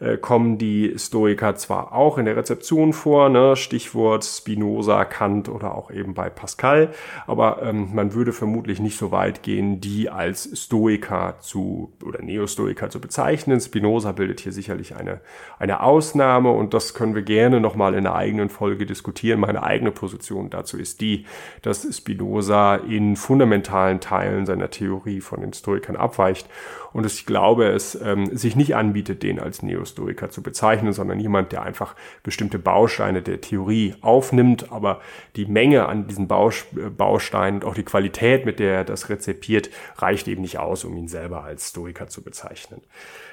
äh, 0.00 0.16
kommen 0.16 0.58
die 0.58 0.94
Stoiker 0.98 1.54
zwar 1.54 1.92
auch 1.92 2.18
in 2.18 2.24
der 2.24 2.36
Rezeption 2.36 2.92
vor, 2.92 3.28
ne? 3.28 3.56
Stichwort 3.56 4.24
Spinoza, 4.24 5.04
Kant 5.04 5.48
oder 5.48 5.74
auch 5.74 5.90
eben 5.90 6.14
bei 6.14 6.28
Pascal, 6.30 6.90
aber 7.26 7.62
ähm, 7.62 7.90
man 7.94 8.12
würde 8.12 8.32
vermutlich 8.32 8.80
nicht 8.80 8.98
so 8.98 9.12
weit 9.12 9.42
gehen, 9.42 9.80
die 9.80 10.10
als 10.10 10.50
Stoiker 10.64 11.36
zu 11.40 11.92
oder 12.04 12.22
Neostoiker 12.22 12.90
zu 12.90 13.00
bezeichnen. 13.00 13.60
Spinoza 13.60 14.12
bildet 14.12 14.40
hier 14.40 14.52
sicherlich 14.52 14.96
eine, 14.96 15.20
eine 15.58 15.82
Ausnahme 15.82 16.50
und 16.50 16.74
das 16.74 16.94
können 16.94 17.14
wir 17.14 17.22
gerne 17.22 17.60
nochmal 17.60 17.94
in 17.94 18.06
einer 18.06 18.16
eigenen 18.16 18.48
Folge 18.48 18.86
diskutieren. 18.86 19.40
Meine 19.40 19.62
eigene 19.62 19.92
Position 19.92 20.50
dazu 20.50 20.76
ist 20.76 21.00
die, 21.00 21.24
dass 21.62 21.86
Spinoza 21.96 22.76
in 22.76 23.16
fundamentalen 23.16 24.00
Teilen 24.00 24.44
seiner 24.44 24.70
Theorie 24.70 25.20
von 25.20 25.40
den 25.40 25.52
Stoikern 25.52 25.83
abweicht 25.96 26.46
und 26.94 27.04
ich 27.04 27.26
glaube, 27.26 27.66
es 27.66 28.00
ähm, 28.00 28.34
sich 28.36 28.54
nicht 28.54 28.76
anbietet, 28.76 29.24
den 29.24 29.40
als 29.40 29.62
Neostoiker 29.62 30.30
zu 30.30 30.42
bezeichnen, 30.42 30.92
sondern 30.92 31.18
jemand, 31.18 31.50
der 31.50 31.62
einfach 31.62 31.96
bestimmte 32.22 32.60
Bausteine 32.60 33.20
der 33.20 33.40
Theorie 33.40 33.96
aufnimmt, 34.00 34.70
aber 34.70 35.00
die 35.34 35.46
Menge 35.46 35.86
an 35.86 36.06
diesen 36.06 36.28
Baus 36.28 36.64
Bausteinen 36.96 37.62
und 37.62 37.68
auch 37.68 37.74
die 37.74 37.82
Qualität, 37.82 38.46
mit 38.46 38.60
der 38.60 38.74
er 38.74 38.84
das 38.84 39.08
rezipiert, 39.08 39.70
reicht 39.96 40.28
eben 40.28 40.42
nicht 40.42 40.58
aus, 40.58 40.84
um 40.84 40.96
ihn 40.96 41.08
selber 41.08 41.42
als 41.42 41.70
Stoiker 41.70 42.06
zu 42.06 42.22
bezeichnen. 42.22 42.80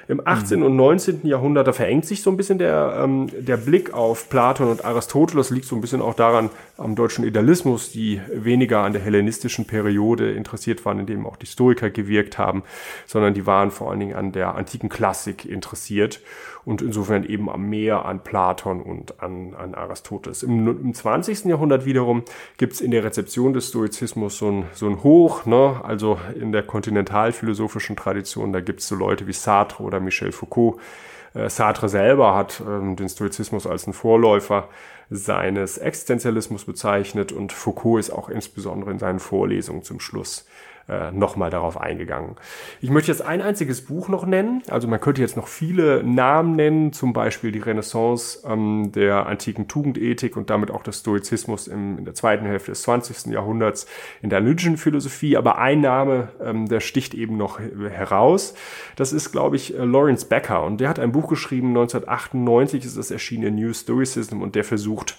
Im 0.08 0.20
18. 0.26 0.58
Mhm. 0.58 0.66
und 0.66 0.76
19. 0.76 1.20
Jahrhundert, 1.26 1.68
da 1.68 1.72
verengt 1.72 2.06
sich 2.06 2.22
so 2.22 2.30
ein 2.30 2.36
bisschen 2.36 2.58
der, 2.58 3.00
ähm, 3.02 3.28
der 3.32 3.56
Blick 3.56 3.94
auf 3.94 4.28
Platon 4.28 4.68
und 4.68 4.84
Aristoteles, 4.84 5.50
liegt 5.50 5.66
so 5.66 5.76
ein 5.76 5.80
bisschen 5.80 6.02
auch 6.02 6.14
daran, 6.14 6.50
am 6.76 6.96
deutschen 6.96 7.24
Idealismus, 7.24 7.92
die 7.92 8.20
weniger 8.34 8.80
an 8.80 8.92
der 8.92 9.02
hellenistischen 9.02 9.66
Periode 9.66 10.32
interessiert 10.32 10.84
waren, 10.84 10.98
in 10.98 11.06
dem 11.06 11.26
auch 11.26 11.36
die 11.36 11.46
Stoiker 11.46 11.90
gewirkt 11.90 12.36
haben, 12.36 12.64
sondern 13.06 13.34
die 13.34 13.46
waren 13.52 13.70
vor 13.70 13.90
allen 13.90 14.00
Dingen 14.00 14.14
an 14.14 14.32
der 14.32 14.54
antiken 14.54 14.88
Klassik 14.88 15.44
interessiert 15.44 16.20
und 16.64 16.80
insofern 16.80 17.24
eben 17.24 17.50
am 17.50 17.68
mehr 17.68 18.06
an 18.06 18.20
Platon 18.20 18.80
und 18.80 19.22
an, 19.22 19.54
an 19.54 19.74
Aristoteles. 19.74 20.42
Im, 20.42 20.66
Im 20.66 20.94
20. 20.94 21.44
Jahrhundert 21.44 21.84
wiederum 21.84 22.22
gibt 22.56 22.72
es 22.72 22.80
in 22.80 22.92
der 22.92 23.04
Rezeption 23.04 23.52
des 23.52 23.68
Stoizismus 23.68 24.38
so 24.38 24.50
ein, 24.50 24.64
so 24.72 24.88
ein 24.88 25.02
Hoch, 25.02 25.44
ne? 25.44 25.80
also 25.84 26.18
in 26.34 26.50
der 26.50 26.62
kontinentalphilosophischen 26.62 27.94
Tradition, 27.94 28.54
da 28.54 28.60
gibt 28.60 28.80
es 28.80 28.88
so 28.88 28.94
Leute 28.94 29.26
wie 29.26 29.34
Sartre 29.34 29.82
oder 29.82 30.00
Michel 30.00 30.32
Foucault. 30.32 30.80
Äh, 31.34 31.50
Sartre 31.50 31.90
selber 31.90 32.34
hat 32.34 32.62
ähm, 32.66 32.96
den 32.96 33.10
Stoizismus 33.10 33.66
als 33.66 33.84
einen 33.84 33.92
Vorläufer 33.92 34.68
seines 35.10 35.76
Existenzialismus 35.76 36.64
bezeichnet 36.64 37.32
und 37.32 37.52
Foucault 37.52 38.00
ist 38.00 38.10
auch 38.10 38.30
insbesondere 38.30 38.92
in 38.92 38.98
seinen 38.98 39.20
Vorlesungen 39.20 39.82
zum 39.82 40.00
Schluss 40.00 40.46
äh, 40.88 41.10
nochmal 41.12 41.50
darauf 41.50 41.80
eingegangen. 41.80 42.36
Ich 42.80 42.90
möchte 42.90 43.10
jetzt 43.10 43.22
ein 43.22 43.40
einziges 43.40 43.84
Buch 43.84 44.08
noch 44.08 44.26
nennen. 44.26 44.62
Also 44.68 44.88
man 44.88 45.00
könnte 45.00 45.20
jetzt 45.20 45.36
noch 45.36 45.48
viele 45.48 46.02
Namen 46.02 46.56
nennen, 46.56 46.92
zum 46.92 47.12
Beispiel 47.12 47.52
die 47.52 47.60
Renaissance 47.60 48.40
ähm, 48.46 48.92
der 48.92 49.26
antiken 49.26 49.68
Tugendethik 49.68 50.36
und 50.36 50.50
damit 50.50 50.70
auch 50.70 50.82
des 50.82 51.00
Stoizismus 51.00 51.68
im, 51.68 51.98
in 51.98 52.04
der 52.04 52.14
zweiten 52.14 52.46
Hälfte 52.46 52.72
des 52.72 52.82
20. 52.82 53.32
Jahrhunderts 53.32 53.86
in 54.22 54.30
der 54.30 54.38
analytischen 54.38 54.76
Philosophie. 54.76 55.36
Aber 55.36 55.58
ein 55.58 55.80
Name, 55.80 56.28
ähm, 56.42 56.68
der 56.68 56.80
sticht 56.80 57.14
eben 57.14 57.36
noch 57.36 57.60
heraus. 57.60 58.54
Das 58.96 59.12
ist, 59.12 59.32
glaube 59.32 59.56
ich, 59.56 59.78
äh, 59.78 59.84
Lawrence 59.84 60.26
Becker 60.26 60.64
und 60.64 60.80
der 60.80 60.88
hat 60.88 60.98
ein 60.98 61.12
Buch 61.12 61.28
geschrieben, 61.28 61.68
1998 61.68 62.84
ist 62.84 62.96
es 62.96 63.10
erschienen, 63.10 63.54
New 63.54 63.72
Stoicism 63.72 64.42
und 64.42 64.54
der 64.54 64.64
versucht, 64.64 65.16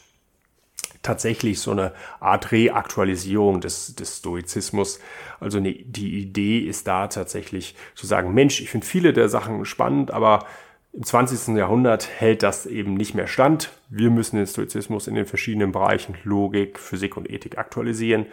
tatsächlich 1.04 1.60
so 1.60 1.72
eine 1.72 1.92
Art 2.20 2.52
Reaktualisierung 2.52 3.62
des, 3.62 3.94
des 3.96 4.18
Stoizismus. 4.18 5.00
Also 5.40 5.60
ne, 5.60 5.74
die 5.86 6.20
Idee 6.20 6.60
ist 6.60 6.88
da 6.88 7.08
tatsächlich 7.08 7.76
zu 7.94 8.08
sagen, 8.08 8.34
Mensch, 8.34 8.62
ich 8.62 8.72
finde 8.72 8.88
viele 8.88 9.14
der 9.14 9.30
Sachen 9.30 9.66
spannend, 9.66 10.12
aber 10.12 10.46
im 10.94 11.04
20. 11.04 11.56
Jahrhundert 11.56 12.08
hält 12.08 12.44
das 12.44 12.66
eben 12.66 12.94
nicht 12.94 13.16
mehr 13.16 13.28
stand. 13.28 13.72
Wir 13.90 14.10
müssen 14.10 14.38
den 14.38 14.48
Stoizismus 14.48 15.08
in 15.08 15.16
den 15.16 15.26
verschiedenen 15.26 15.72
Bereichen 15.72 16.16
Logik, 16.24 16.80
Physik 16.80 17.18
und 17.18 17.30
Ethik 17.30 17.58
aktualisieren. 17.58 18.28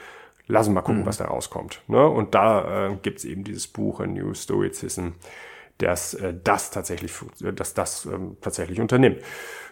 Lassen 0.47 0.75
wir 0.75 0.83
gucken, 0.83 1.03
mhm. 1.03 1.07
was 1.07 1.19
da 1.19 1.27
rauskommt. 1.27 1.81
Ne? 1.87 2.07
Und 2.07 2.35
da 2.35 2.89
äh, 2.89 2.97
gibt 3.03 3.19
es 3.19 3.25
eben 3.25 3.45
dieses 3.45 3.67
Buch, 3.67 4.00
A 4.00 4.07
New 4.07 4.35
Stoicism, 4.35 5.11
dass 5.83 6.15
äh, 6.15 6.35
das 6.43 6.71
tatsächlich, 6.71 7.13
dass 7.55 7.75
das 7.75 8.07
ähm, 8.07 8.37
tatsächlich 8.41 8.81
unternimmt. 8.81 9.19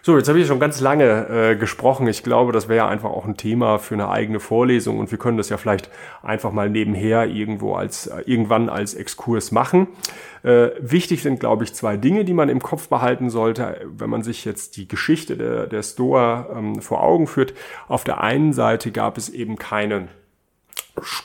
So, 0.01 0.17
jetzt 0.17 0.29
habe 0.29 0.39
ich 0.39 0.47
schon 0.47 0.61
ganz 0.61 0.79
lange 0.79 1.27
äh, 1.27 1.55
gesprochen. 1.57 2.07
Ich 2.07 2.23
glaube, 2.23 2.53
das 2.53 2.69
wäre 2.69 2.87
einfach 2.87 3.09
auch 3.09 3.25
ein 3.25 3.35
Thema 3.35 3.79
für 3.79 3.95
eine 3.95 4.09
eigene 4.09 4.39
Vorlesung 4.39 4.97
und 4.97 5.11
wir 5.11 5.17
können 5.17 5.37
das 5.37 5.49
ja 5.49 5.57
vielleicht 5.57 5.89
einfach 6.23 6.53
mal 6.53 6.69
nebenher 6.69 7.27
irgendwo 7.27 7.75
als 7.75 8.07
äh, 8.07 8.21
irgendwann 8.25 8.69
als 8.69 8.93
Exkurs 8.93 9.51
machen. 9.51 9.87
Äh, 10.43 10.69
wichtig 10.79 11.21
sind, 11.21 11.41
glaube 11.41 11.65
ich, 11.65 11.73
zwei 11.73 11.97
Dinge, 11.97 12.23
die 12.23 12.33
man 12.33 12.47
im 12.47 12.61
Kopf 12.61 12.87
behalten 12.87 13.29
sollte, 13.29 13.81
wenn 13.85 14.09
man 14.09 14.23
sich 14.23 14.45
jetzt 14.45 14.77
die 14.77 14.87
Geschichte 14.87 15.35
der, 15.35 15.67
der 15.67 15.83
Stoa 15.83 16.47
ähm, 16.55 16.81
vor 16.81 17.03
Augen 17.03 17.27
führt. 17.27 17.53
Auf 17.89 18.05
der 18.05 18.21
einen 18.21 18.53
Seite 18.53 18.91
gab 18.91 19.17
es 19.17 19.27
eben 19.27 19.57
keine 19.57 20.07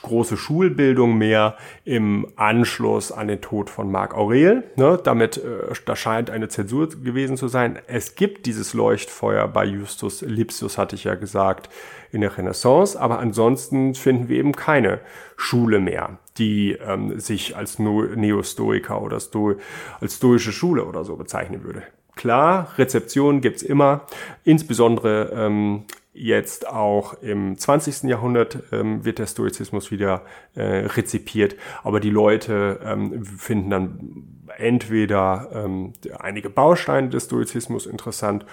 große 0.01 0.37
Schulbildung 0.37 1.17
mehr 1.17 1.57
im 1.83 2.27
Anschluss 2.35 3.11
an 3.11 3.27
den 3.27 3.41
Tod 3.41 3.69
von 3.69 3.91
Marc 3.91 4.15
Aurel. 4.15 4.63
Ne, 4.75 4.99
damit, 5.03 5.37
äh, 5.37 5.73
da 5.85 5.95
scheint 5.95 6.29
eine 6.29 6.47
Zensur 6.47 6.89
gewesen 6.89 7.37
zu 7.37 7.47
sein. 7.47 7.79
Es 7.87 8.15
gibt 8.15 8.45
dieses 8.45 8.73
Leuchtfeuer 8.73 9.47
bei 9.47 9.65
Justus 9.65 10.21
Lipsius, 10.21 10.77
hatte 10.77 10.95
ich 10.95 11.03
ja 11.05 11.15
gesagt, 11.15 11.69
in 12.11 12.21
der 12.21 12.37
Renaissance, 12.37 12.99
aber 12.99 13.19
ansonsten 13.19 13.95
finden 13.95 14.29
wir 14.29 14.37
eben 14.37 14.53
keine 14.53 14.99
Schule 15.35 15.79
mehr, 15.79 16.19
die 16.37 16.73
ähm, 16.73 17.19
sich 17.19 17.57
als 17.57 17.79
Neostoiker 17.79 19.01
oder 19.01 19.19
Sto 19.19 19.55
als 19.99 20.17
stoische 20.17 20.51
Schule 20.51 20.85
oder 20.85 21.03
so 21.03 21.15
bezeichnen 21.17 21.63
würde. 21.63 21.83
Klar, 22.15 22.71
Rezeptionen 22.77 23.41
gibt's 23.41 23.61
immer, 23.61 24.05
insbesondere 24.45 25.31
ähm, 25.35 25.83
Jetzt 26.17 26.65
auch 26.65 27.21
im 27.21 27.57
20. 27.57 28.03
Jahrhundert 28.03 28.63
ähm, 28.71 29.03
wird 29.03 29.19
der 29.19 29.27
Stoizismus 29.27 29.91
wieder 29.91 30.21
äh, 30.55 30.61
rezipiert, 30.63 31.57
aber 31.83 31.99
die 31.99 32.09
Leute 32.09 32.79
ähm, 32.85 33.25
finden 33.25 33.69
dann 33.69 34.23
entweder 34.57 35.49
ähm, 35.53 35.91
einige 36.17 36.49
Bausteine 36.49 37.09
des 37.09 37.25
Stoizismus 37.25 37.85
interessant 37.85 38.45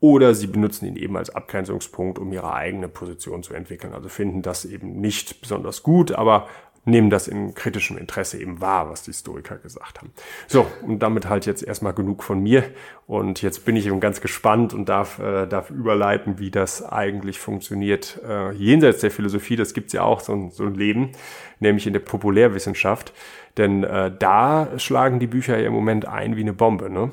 oder 0.00 0.34
sie 0.34 0.48
benutzen 0.48 0.86
ihn 0.86 0.96
eben 0.96 1.16
als 1.16 1.30
Abgrenzungspunkt, 1.30 2.18
um 2.18 2.32
ihre 2.32 2.52
eigene 2.52 2.88
Position 2.88 3.44
zu 3.44 3.54
entwickeln. 3.54 3.94
Also 3.94 4.08
finden 4.08 4.42
das 4.42 4.64
eben 4.64 5.00
nicht 5.00 5.40
besonders 5.40 5.84
gut, 5.84 6.10
aber 6.10 6.48
nehmen 6.84 7.10
das 7.10 7.28
in 7.28 7.54
kritischem 7.54 7.96
Interesse 7.96 8.38
eben 8.38 8.60
wahr, 8.60 8.90
was 8.90 9.02
die 9.02 9.12
Stoiker 9.12 9.56
gesagt 9.56 10.00
haben. 10.00 10.12
So, 10.46 10.66
und 10.82 11.00
damit 11.00 11.28
halt 11.28 11.46
jetzt 11.46 11.62
erstmal 11.62 11.94
genug 11.94 12.22
von 12.22 12.42
mir. 12.42 12.64
Und 13.06 13.42
jetzt 13.42 13.64
bin 13.64 13.76
ich 13.76 13.86
eben 13.86 14.00
ganz 14.00 14.20
gespannt 14.20 14.74
und 14.74 14.88
darf, 14.88 15.18
äh, 15.18 15.46
darf 15.46 15.70
überleiten, 15.70 16.38
wie 16.38 16.50
das 16.50 16.82
eigentlich 16.82 17.38
funktioniert. 17.38 18.20
Äh, 18.26 18.52
jenseits 18.52 19.00
der 19.00 19.10
Philosophie, 19.10 19.56
das 19.56 19.74
gibt's 19.74 19.92
ja 19.92 20.02
auch 20.02 20.20
so 20.20 20.32
ein, 20.32 20.50
so 20.50 20.64
ein 20.64 20.74
Leben, 20.74 21.12
nämlich 21.60 21.86
in 21.86 21.92
der 21.92 22.00
Populärwissenschaft. 22.00 23.12
Denn 23.56 23.84
äh, 23.84 24.12
da 24.18 24.78
schlagen 24.78 25.20
die 25.20 25.26
Bücher 25.26 25.58
ja 25.58 25.68
im 25.68 25.72
Moment 25.72 26.06
ein 26.06 26.36
wie 26.36 26.40
eine 26.40 26.52
Bombe, 26.52 26.90
ne? 26.90 27.10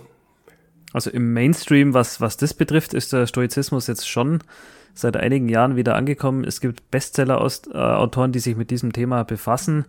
Also 0.93 1.09
im 1.09 1.31
Mainstream, 1.31 1.93
was, 1.93 2.19
was 2.19 2.35
das 2.35 2.53
betrifft, 2.53 2.93
ist 2.93 3.13
der 3.13 3.25
Stoizismus 3.25 3.87
jetzt 3.87 4.09
schon 4.09 4.39
seit 4.93 5.17
einigen 5.17 5.49
Jahren 5.49 5.75
wieder 5.75 5.95
angekommen. 5.95 6.43
Es 6.43 6.61
gibt 6.61 6.89
Bestseller-Autoren, 6.91 8.31
die 8.31 8.39
sich 8.39 8.55
mit 8.55 8.71
diesem 8.71 8.93
Thema 8.93 9.23
befassen, 9.23 9.85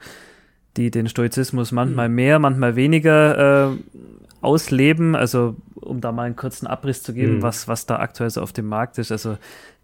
die 0.76 0.90
den 0.90 1.08
Stoizismus 1.08 1.72
manchmal 1.72 2.08
mhm. 2.08 2.14
mehr, 2.14 2.38
manchmal 2.38 2.76
weniger 2.76 3.72
äh, 3.72 3.76
ausleben. 4.40 5.14
Also 5.14 5.56
um 5.74 6.00
da 6.00 6.12
mal 6.12 6.24
einen 6.24 6.36
kurzen 6.36 6.66
Abriss 6.66 7.02
zu 7.02 7.12
geben, 7.12 7.36
mhm. 7.36 7.42
was, 7.42 7.68
was 7.68 7.86
da 7.86 7.96
aktuell 7.96 8.30
so 8.30 8.40
auf 8.40 8.52
dem 8.52 8.66
Markt 8.66 8.98
ist. 8.98 9.12
Also 9.12 9.36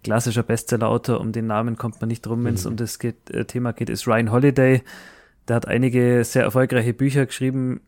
klassischer 0.04 0.42
Bestseller-Autor, 0.42 1.20
um 1.20 1.32
den 1.32 1.46
Namen 1.46 1.76
kommt 1.76 2.00
man 2.00 2.08
nicht 2.08 2.22
drum, 2.22 2.44
wenn 2.44 2.54
es 2.54 2.64
mhm. 2.64 2.72
um 2.72 2.76
das 2.76 2.98
geht, 2.98 3.30
äh, 3.30 3.44
Thema 3.44 3.72
geht, 3.72 3.90
ist 3.90 4.06
Ryan 4.06 4.30
Holiday. 4.30 4.82
Der 5.48 5.56
hat 5.56 5.66
einige 5.66 6.24
sehr 6.24 6.42
erfolgreiche 6.42 6.92
Bücher 6.92 7.26
geschrieben, 7.26 7.80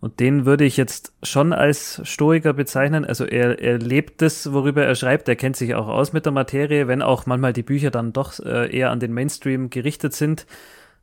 und 0.00 0.20
den 0.20 0.44
würde 0.44 0.64
ich 0.64 0.76
jetzt 0.76 1.14
schon 1.22 1.52
als 1.52 2.00
Stoiker 2.04 2.52
bezeichnen. 2.52 3.04
Also 3.04 3.24
er, 3.24 3.58
er 3.60 3.78
lebt 3.78 4.20
das, 4.20 4.52
worüber 4.52 4.84
er 4.84 4.94
schreibt. 4.94 5.28
Er 5.28 5.36
kennt 5.36 5.56
sich 5.56 5.74
auch 5.74 5.88
aus 5.88 6.12
mit 6.12 6.26
der 6.26 6.32
Materie, 6.32 6.86
wenn 6.86 7.00
auch 7.00 7.26
manchmal 7.26 7.54
die 7.54 7.62
Bücher 7.62 7.90
dann 7.90 8.12
doch 8.12 8.38
äh, 8.40 8.70
eher 8.76 8.90
an 8.90 9.00
den 9.00 9.12
Mainstream 9.12 9.70
gerichtet 9.70 10.12
sind. 10.12 10.46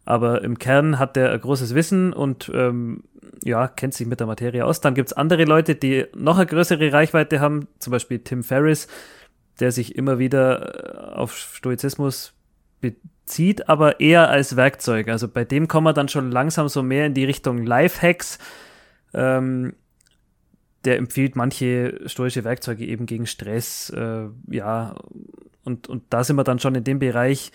Aber 0.06 0.44
im 0.44 0.60
Kern 0.60 1.00
hat 1.00 1.18
er 1.18 1.32
ein 1.32 1.42
großes 1.42 1.74
Wissen 1.76 2.14
und 2.14 2.52
ähm, 2.54 3.04
ja, 3.44 3.68
kennt 3.68 3.94
sich 3.94 4.06
mit 4.06 4.20
der 4.20 4.28
Materie 4.28 4.64
aus. 4.64 4.80
Dann 4.80 4.94
gibt's 4.94 5.14
andere 5.14 5.46
Leute, 5.46 5.76
die 5.76 6.06
noch 6.16 6.38
eine 6.38 6.46
größere 6.46 6.94
Reichweite 6.94 7.40
haben, 7.40 7.68
zum 7.80 7.92
Beispiel 7.92 8.20
Tim 8.20 8.44
Ferriss, 8.44 8.88
der 9.60 9.72
sich 9.72 9.96
immer 9.96 10.20
wieder 10.20 11.14
äh, 11.14 11.16
auf 11.16 11.36
Stoizismus 11.36 12.34
bezieht, 12.80 13.70
aber 13.70 14.00
eher 14.00 14.30
als 14.30 14.56
Werkzeug. 14.56 15.08
Also 15.08 15.28
bei 15.28 15.46
dem 15.46 15.68
kommen 15.68 15.88
wir 15.88 15.94
dann 15.94 16.10
schon 16.10 16.32
langsam 16.32 16.68
so 16.68 16.84
mehr 16.84 17.08
in 17.08 17.14
die 17.14 17.26
Richtung 17.26 17.64
Lifehacks. 17.64 18.38
Ähm, 19.14 19.74
der 20.86 20.98
empfiehlt 20.98 21.36
manche 21.36 22.02
stoische 22.08 22.44
Werkzeuge 22.44 22.86
eben 22.86 23.06
gegen 23.06 23.26
Stress, 23.26 23.90
äh, 23.90 24.28
ja, 24.50 24.96
und, 25.64 25.88
und 25.88 26.04
da 26.10 26.24
sind 26.24 26.36
wir 26.36 26.44
dann 26.44 26.60
schon 26.60 26.76
in 26.76 26.84
dem 26.84 27.00
Bereich, 27.00 27.52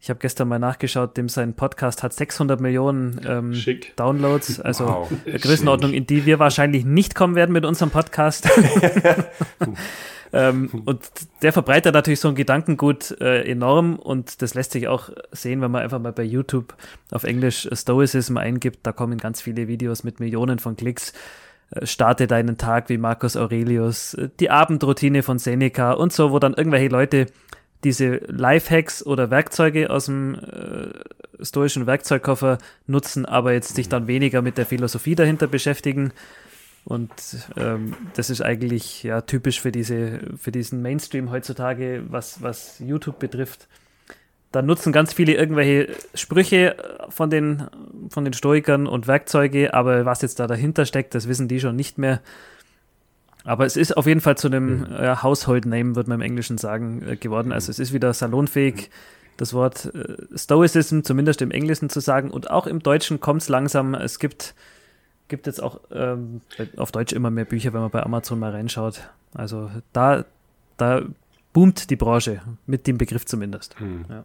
Ich 0.00 0.10
habe 0.10 0.20
gestern 0.20 0.46
mal 0.48 0.60
nachgeschaut, 0.60 1.16
dem 1.16 1.28
sein 1.28 1.54
Podcast 1.54 2.04
hat 2.04 2.12
600 2.12 2.60
Millionen 2.60 3.20
ähm, 3.26 3.54
Downloads, 3.96 4.60
also 4.60 4.86
wow. 4.86 5.12
Größenordnung, 5.24 5.92
in 5.92 6.06
die 6.06 6.24
wir 6.24 6.38
wahrscheinlich 6.38 6.84
nicht 6.84 7.16
kommen 7.16 7.34
werden 7.34 7.52
mit 7.52 7.64
unserem 7.64 7.90
Podcast. 7.90 8.48
ähm, 10.32 10.70
und 10.84 11.00
der 11.42 11.52
verbreitet 11.52 11.94
natürlich 11.94 12.20
so 12.20 12.28
ein 12.28 12.36
Gedankengut 12.36 13.20
äh, 13.20 13.42
enorm 13.42 13.96
und 13.96 14.40
das 14.40 14.54
lässt 14.54 14.70
sich 14.70 14.86
auch 14.86 15.10
sehen, 15.32 15.60
wenn 15.62 15.72
man 15.72 15.82
einfach 15.82 15.98
mal 15.98 16.12
bei 16.12 16.22
YouTube 16.22 16.76
auf 17.10 17.24
Englisch 17.24 17.68
Stoicism 17.72 18.36
eingibt. 18.36 18.80
Da 18.84 18.92
kommen 18.92 19.18
ganz 19.18 19.40
viele 19.40 19.66
Videos 19.66 20.04
mit 20.04 20.20
Millionen 20.20 20.60
von 20.60 20.76
Klicks. 20.76 21.12
Äh, 21.70 21.86
starte 21.86 22.28
deinen 22.28 22.56
Tag 22.56 22.88
wie 22.88 22.98
Marcus 22.98 23.36
Aurelius, 23.36 24.14
äh, 24.14 24.28
die 24.38 24.50
Abendroutine 24.50 25.24
von 25.24 25.40
Seneca 25.40 25.92
und 25.92 26.12
so, 26.12 26.30
wo 26.30 26.38
dann 26.38 26.54
irgendwelche 26.54 26.88
Leute 26.88 27.26
diese 27.84 28.16
Lifehacks 28.26 29.04
oder 29.04 29.30
Werkzeuge 29.30 29.90
aus 29.90 30.06
dem 30.06 30.34
äh, 30.34 31.44
stoischen 31.44 31.86
Werkzeugkoffer 31.86 32.58
nutzen, 32.86 33.24
aber 33.24 33.52
jetzt 33.52 33.74
sich 33.74 33.88
dann 33.88 34.06
weniger 34.06 34.42
mit 34.42 34.58
der 34.58 34.66
Philosophie 34.66 35.14
dahinter 35.14 35.46
beschäftigen. 35.46 36.12
Und 36.84 37.12
ähm, 37.56 37.94
das 38.14 38.30
ist 38.30 38.40
eigentlich 38.40 39.02
ja 39.02 39.20
typisch 39.20 39.60
für 39.60 39.70
diese, 39.70 40.20
für 40.38 40.50
diesen 40.50 40.82
Mainstream 40.82 41.30
heutzutage, 41.30 42.02
was, 42.08 42.42
was 42.42 42.78
YouTube 42.78 43.18
betrifft. 43.18 43.68
Da 44.52 44.62
nutzen 44.62 44.92
ganz 44.92 45.12
viele 45.12 45.34
irgendwelche 45.34 45.94
Sprüche 46.14 46.76
von 47.10 47.28
den, 47.28 47.68
von 48.08 48.24
den 48.24 48.32
Stoikern 48.32 48.86
und 48.86 49.06
Werkzeuge, 49.06 49.74
aber 49.74 50.06
was 50.06 50.22
jetzt 50.22 50.40
da 50.40 50.46
dahinter 50.46 50.86
steckt, 50.86 51.14
das 51.14 51.28
wissen 51.28 51.48
die 51.48 51.60
schon 51.60 51.76
nicht 51.76 51.98
mehr. 51.98 52.22
Aber 53.44 53.64
es 53.64 53.76
ist 53.76 53.96
auf 53.96 54.06
jeden 54.06 54.20
Fall 54.20 54.36
zu 54.36 54.48
einem 54.48 54.80
mhm. 54.80 54.92
äh, 54.92 55.16
Household 55.16 55.66
Name, 55.66 55.96
würde 55.96 56.10
man 56.10 56.20
im 56.20 56.26
Englischen 56.26 56.58
sagen, 56.58 57.02
äh, 57.06 57.16
geworden. 57.16 57.52
Also 57.52 57.70
es 57.70 57.78
ist 57.78 57.92
wieder 57.92 58.12
salonfähig, 58.12 58.90
das 59.36 59.54
Wort 59.54 59.92
äh, 59.94 60.16
Stoicism 60.36 61.00
zumindest 61.02 61.40
im 61.42 61.50
Englischen 61.50 61.88
zu 61.88 62.00
sagen. 62.00 62.30
Und 62.30 62.50
auch 62.50 62.66
im 62.66 62.80
Deutschen 62.80 63.20
kommt 63.20 63.42
es 63.42 63.48
langsam. 63.48 63.94
Es 63.94 64.18
gibt, 64.18 64.54
gibt 65.28 65.46
jetzt 65.46 65.62
auch 65.62 65.80
ähm, 65.90 66.40
auf 66.76 66.92
Deutsch 66.92 67.12
immer 67.12 67.30
mehr 67.30 67.44
Bücher, 67.44 67.72
wenn 67.72 67.80
man 67.80 67.90
bei 67.90 68.02
Amazon 68.02 68.38
mal 68.38 68.50
reinschaut. 68.50 69.08
Also 69.34 69.70
da, 69.92 70.24
da 70.76 71.02
boomt 71.52 71.90
die 71.90 71.96
Branche, 71.96 72.42
mit 72.66 72.86
dem 72.86 72.98
Begriff 72.98 73.24
zumindest. 73.26 73.80
Mhm. 73.80 74.04
Ja. 74.08 74.24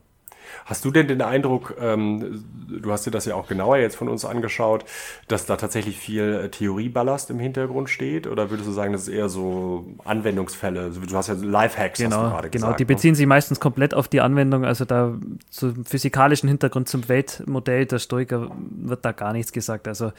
Hast 0.65 0.85
du 0.85 0.91
denn 0.91 1.07
den 1.07 1.21
Eindruck, 1.21 1.75
ähm, 1.79 2.43
du 2.67 2.91
hast 2.91 3.05
dir 3.05 3.11
das 3.11 3.25
ja 3.25 3.35
auch 3.35 3.47
genauer 3.47 3.77
jetzt 3.77 3.95
von 3.95 4.09
uns 4.09 4.25
angeschaut, 4.25 4.85
dass 5.27 5.45
da 5.45 5.55
tatsächlich 5.57 5.97
viel 5.97 6.45
äh, 6.45 6.49
Theorieballast 6.49 7.29
im 7.29 7.39
Hintergrund 7.39 7.89
steht? 7.89 8.27
Oder 8.27 8.49
würdest 8.49 8.67
du 8.67 8.73
sagen, 8.73 8.93
das 8.93 9.03
ist 9.03 9.07
eher 9.09 9.29
so 9.29 9.85
Anwendungsfälle? 10.05 10.91
Du 10.91 11.15
hast 11.15 11.27
ja 11.27 11.35
Lifehacks, 11.35 11.99
genau, 11.99 12.15
hast 12.15 12.23
du 12.23 12.29
gerade 12.29 12.49
genau. 12.49 12.51
gesagt. 12.51 12.51
Genau, 12.51 12.77
die 12.77 12.83
ne? 12.83 12.87
beziehen 12.87 13.11
ne? 13.11 13.15
sich 13.15 13.27
meistens 13.27 13.59
komplett 13.59 13.93
auf 13.93 14.07
die 14.07 14.21
Anwendung. 14.21 14.65
Also 14.65 14.85
da 14.85 15.13
zum 15.49 15.85
physikalischen 15.85 16.49
Hintergrund, 16.49 16.87
zum 16.87 17.07
Weltmodell 17.09 17.85
der 17.85 17.99
Stoiker 17.99 18.51
wird 18.69 19.05
da 19.05 19.11
gar 19.11 19.33
nichts 19.33 19.51
gesagt. 19.51 19.87
Also 19.87 20.11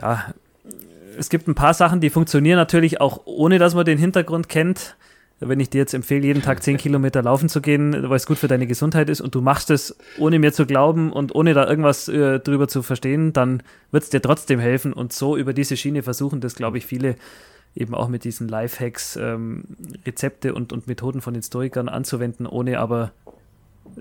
ja, 0.00 0.24
es 1.18 1.28
gibt 1.28 1.48
ein 1.48 1.54
paar 1.54 1.74
Sachen, 1.74 2.00
die 2.00 2.10
funktionieren 2.10 2.56
natürlich 2.56 3.00
auch 3.00 3.22
ohne, 3.24 3.58
dass 3.58 3.74
man 3.74 3.84
den 3.84 3.98
Hintergrund 3.98 4.48
kennt 4.48 4.96
wenn 5.48 5.60
ich 5.60 5.70
dir 5.70 5.78
jetzt 5.78 5.94
empfehle, 5.94 6.26
jeden 6.26 6.42
Tag 6.42 6.62
zehn 6.62 6.76
Kilometer 6.76 7.22
laufen 7.22 7.48
zu 7.48 7.60
gehen, 7.60 8.08
weil 8.08 8.16
es 8.16 8.26
gut 8.26 8.38
für 8.38 8.48
deine 8.48 8.66
Gesundheit 8.66 9.08
ist 9.08 9.20
und 9.20 9.34
du 9.34 9.40
machst 9.40 9.70
es, 9.70 9.96
ohne 10.18 10.38
mir 10.38 10.52
zu 10.52 10.66
glauben 10.66 11.12
und 11.12 11.34
ohne 11.34 11.54
da 11.54 11.68
irgendwas 11.68 12.08
äh, 12.08 12.40
drüber 12.40 12.68
zu 12.68 12.82
verstehen, 12.82 13.32
dann 13.32 13.62
wird 13.90 14.04
es 14.04 14.10
dir 14.10 14.22
trotzdem 14.22 14.60
helfen. 14.60 14.92
Und 14.92 15.12
so 15.12 15.36
über 15.36 15.52
diese 15.52 15.76
Schiene 15.76 16.02
versuchen 16.02 16.40
das, 16.40 16.54
glaube 16.54 16.78
ich, 16.78 16.86
viele 16.86 17.16
eben 17.74 17.94
auch 17.94 18.08
mit 18.08 18.24
diesen 18.24 18.48
Lifehacks 18.48 19.16
ähm, 19.16 19.64
Rezepte 20.06 20.54
und, 20.54 20.72
und 20.72 20.86
Methoden 20.86 21.20
von 21.20 21.34
den 21.34 21.42
Stoikern 21.42 21.88
anzuwenden, 21.88 22.46
ohne 22.46 22.78
aber 22.78 23.12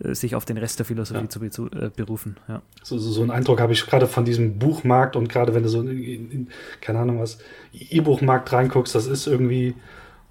äh, 0.02 0.14
sich 0.14 0.36
auf 0.36 0.46
den 0.46 0.58
Rest 0.58 0.80
der 0.80 0.86
Philosophie 0.86 1.46
ja. 1.46 1.52
zu 1.52 1.66
äh, 1.72 1.90
berufen. 1.96 2.38
Ja. 2.48 2.62
So, 2.84 2.98
so, 2.98 3.12
so 3.12 3.22
einen 3.22 3.32
Eindruck 3.32 3.60
habe 3.60 3.74
ich 3.74 3.86
gerade 3.86 4.08
von 4.08 4.26
diesem 4.26 4.60
Buchmarkt 4.60 5.16
und 5.16 5.28
gerade 5.28 5.54
wenn 5.54 5.64
du 5.64 5.70
so 5.70 5.82
in, 5.82 5.90
in, 5.90 6.32
in 6.32 6.48
keine 6.82 7.00
Ahnung 7.00 7.20
was, 7.20 7.40
E-Buchmarkt 7.74 8.52
reinguckst, 8.54 8.94
das 8.94 9.08
ist 9.08 9.28
irgendwie, 9.28 9.76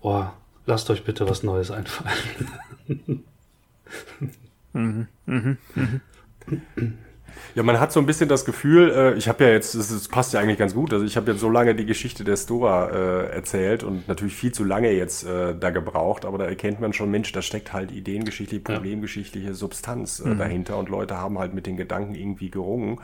oh, 0.00 0.24
lasst 0.66 0.90
euch 0.90 1.04
bitte 1.04 1.28
was 1.28 1.42
Neues 1.42 1.70
einfallen. 1.70 3.24
mhm, 4.72 5.08
mhm, 5.26 5.58
mhm. 5.74 6.00
Ja, 7.54 7.62
man 7.62 7.78
hat 7.78 7.92
so 7.92 8.00
ein 8.00 8.06
bisschen 8.06 8.28
das 8.28 8.44
Gefühl, 8.44 8.90
äh, 8.90 9.14
ich 9.14 9.28
habe 9.28 9.44
ja 9.44 9.50
jetzt, 9.50 9.74
das, 9.74 10.08
passt 10.08 10.32
ja 10.32 10.40
eigentlich 10.40 10.58
ganz 10.58 10.74
gut, 10.74 10.92
also 10.92 11.04
ich 11.04 11.16
habe 11.16 11.30
jetzt 11.30 11.40
so 11.40 11.50
lange 11.50 11.74
die 11.74 11.86
Geschichte 11.86 12.24
der 12.24 12.36
Stoa 12.36 12.88
äh, 12.88 13.26
erzählt 13.34 13.84
und 13.84 14.08
natürlich 14.08 14.34
viel 14.34 14.52
zu 14.52 14.64
lange 14.64 14.90
jetzt 14.90 15.24
äh, 15.24 15.54
da 15.54 15.70
gebraucht, 15.70 16.24
aber 16.24 16.38
da 16.38 16.44
erkennt 16.46 16.80
man 16.80 16.92
schon, 16.92 17.10
Mensch, 17.10 17.32
da 17.32 17.42
steckt 17.42 17.72
halt 17.72 17.92
ideengeschichtliche, 17.92 18.62
problemgeschichtliche 18.62 19.54
Substanz 19.54 20.20
äh, 20.20 20.28
mhm. 20.28 20.38
dahinter 20.38 20.78
und 20.78 20.88
Leute 20.88 21.16
haben 21.16 21.38
halt 21.38 21.54
mit 21.54 21.66
den 21.66 21.76
Gedanken 21.76 22.14
irgendwie 22.14 22.50
gerungen. 22.50 22.98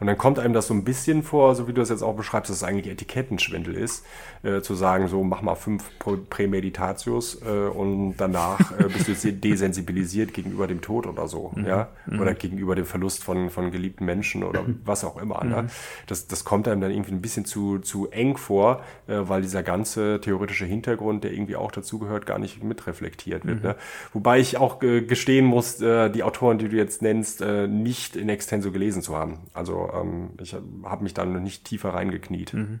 Und 0.00 0.06
dann 0.06 0.18
kommt 0.18 0.38
einem 0.38 0.54
das 0.54 0.66
so 0.66 0.74
ein 0.74 0.84
bisschen 0.84 1.22
vor, 1.22 1.54
so 1.54 1.68
wie 1.68 1.72
du 1.72 1.80
es 1.80 1.88
jetzt 1.88 2.02
auch 2.02 2.14
beschreibst, 2.14 2.50
dass 2.50 2.58
es 2.58 2.62
eigentlich 2.62 2.92
Etikettenschwindel 2.92 3.74
ist, 3.74 4.04
äh, 4.42 4.60
zu 4.60 4.74
sagen, 4.74 5.08
so 5.08 5.22
mach 5.22 5.42
mal 5.42 5.54
fünf 5.54 5.84
Prämeditatius 5.98 7.40
äh, 7.42 7.68
und 7.68 8.16
danach 8.16 8.78
äh, 8.78 8.84
bist 8.84 9.24
du 9.24 9.32
desensibilisiert 9.32 10.34
gegenüber 10.34 10.66
dem 10.66 10.80
Tod 10.80 11.06
oder 11.06 11.28
so, 11.28 11.52
mhm. 11.54 11.66
ja, 11.66 11.88
mhm. 12.06 12.20
oder 12.20 12.34
gegenüber 12.34 12.74
dem 12.74 12.86
Verlust 12.86 13.24
von, 13.24 13.50
von 13.50 13.70
geliebten 13.74 14.04
Menschen 14.04 14.44
oder 14.44 14.62
mhm. 14.62 14.80
was 14.84 15.04
auch 15.04 15.20
immer. 15.20 15.44
Ne? 15.44 15.62
Mhm. 15.62 15.66
Das, 16.06 16.26
das 16.28 16.44
kommt 16.44 16.68
einem 16.68 16.80
dann 16.80 16.90
irgendwie 16.90 17.12
ein 17.12 17.20
bisschen 17.20 17.44
zu, 17.44 17.80
zu 17.80 18.08
eng 18.10 18.36
vor, 18.36 18.82
äh, 19.06 19.18
weil 19.24 19.42
dieser 19.42 19.62
ganze 19.62 20.20
theoretische 20.20 20.64
Hintergrund, 20.64 21.24
der 21.24 21.32
irgendwie 21.32 21.56
auch 21.56 21.72
dazugehört, 21.72 22.24
gar 22.24 22.38
nicht 22.38 22.62
mitreflektiert 22.62 23.44
wird. 23.44 23.58
Mhm. 23.62 23.68
Ne? 23.68 23.76
Wobei 24.12 24.38
ich 24.38 24.56
auch 24.56 24.80
äh, 24.82 25.02
gestehen 25.02 25.44
muss, 25.44 25.80
äh, 25.80 26.10
die 26.10 26.22
Autoren, 26.22 26.58
die 26.58 26.68
du 26.68 26.76
jetzt 26.76 27.02
nennst, 27.02 27.42
äh, 27.42 27.66
nicht 27.66 28.16
in 28.16 28.28
extenso 28.28 28.70
gelesen 28.70 29.02
zu 29.02 29.16
haben. 29.16 29.40
Also 29.52 29.90
ähm, 29.92 30.30
ich 30.40 30.56
habe 30.84 31.02
mich 31.02 31.14
dann 31.14 31.42
nicht 31.42 31.64
tiefer 31.64 31.90
reingekniet. 31.90 32.54
Mhm. 32.54 32.80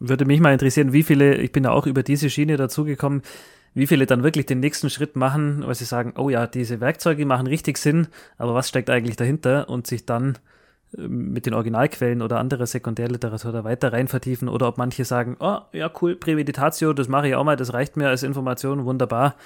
Würde 0.00 0.24
mich 0.24 0.40
mal 0.40 0.52
interessieren, 0.52 0.92
wie 0.92 1.02
viele, 1.02 1.34
ich 1.36 1.50
bin 1.50 1.64
da 1.64 1.72
auch 1.72 1.86
über 1.86 2.04
diese 2.04 2.30
Schiene 2.30 2.56
dazugekommen, 2.56 3.22
wie 3.78 3.86
viele 3.86 4.06
dann 4.06 4.24
wirklich 4.24 4.46
den 4.46 4.58
nächsten 4.60 4.90
Schritt 4.90 5.14
machen, 5.14 5.62
weil 5.64 5.74
sie 5.74 5.84
sagen, 5.84 6.14
oh 6.16 6.28
ja, 6.28 6.46
diese 6.48 6.80
Werkzeuge 6.80 7.24
machen 7.24 7.46
richtig 7.46 7.78
Sinn, 7.78 8.08
aber 8.36 8.52
was 8.52 8.68
steckt 8.68 8.90
eigentlich 8.90 9.16
dahinter 9.16 9.68
und 9.68 9.86
sich 9.86 10.04
dann 10.04 10.36
ähm, 10.96 11.32
mit 11.32 11.46
den 11.46 11.54
Originalquellen 11.54 12.20
oder 12.20 12.40
andere 12.40 12.66
Sekundärliteratur 12.66 13.52
da 13.52 13.62
weiter 13.62 13.92
rein 13.92 14.08
vertiefen 14.08 14.48
oder 14.48 14.66
ob 14.66 14.78
manche 14.78 15.04
sagen, 15.04 15.36
oh 15.38 15.58
ja 15.72 15.90
cool, 16.02 16.16
Prämeditatio, 16.16 16.92
das 16.92 17.06
mache 17.06 17.28
ich 17.28 17.36
auch 17.36 17.44
mal, 17.44 17.56
das 17.56 17.72
reicht 17.72 17.96
mir 17.96 18.08
als 18.08 18.24
Information, 18.24 18.84
wunderbar. 18.84 19.36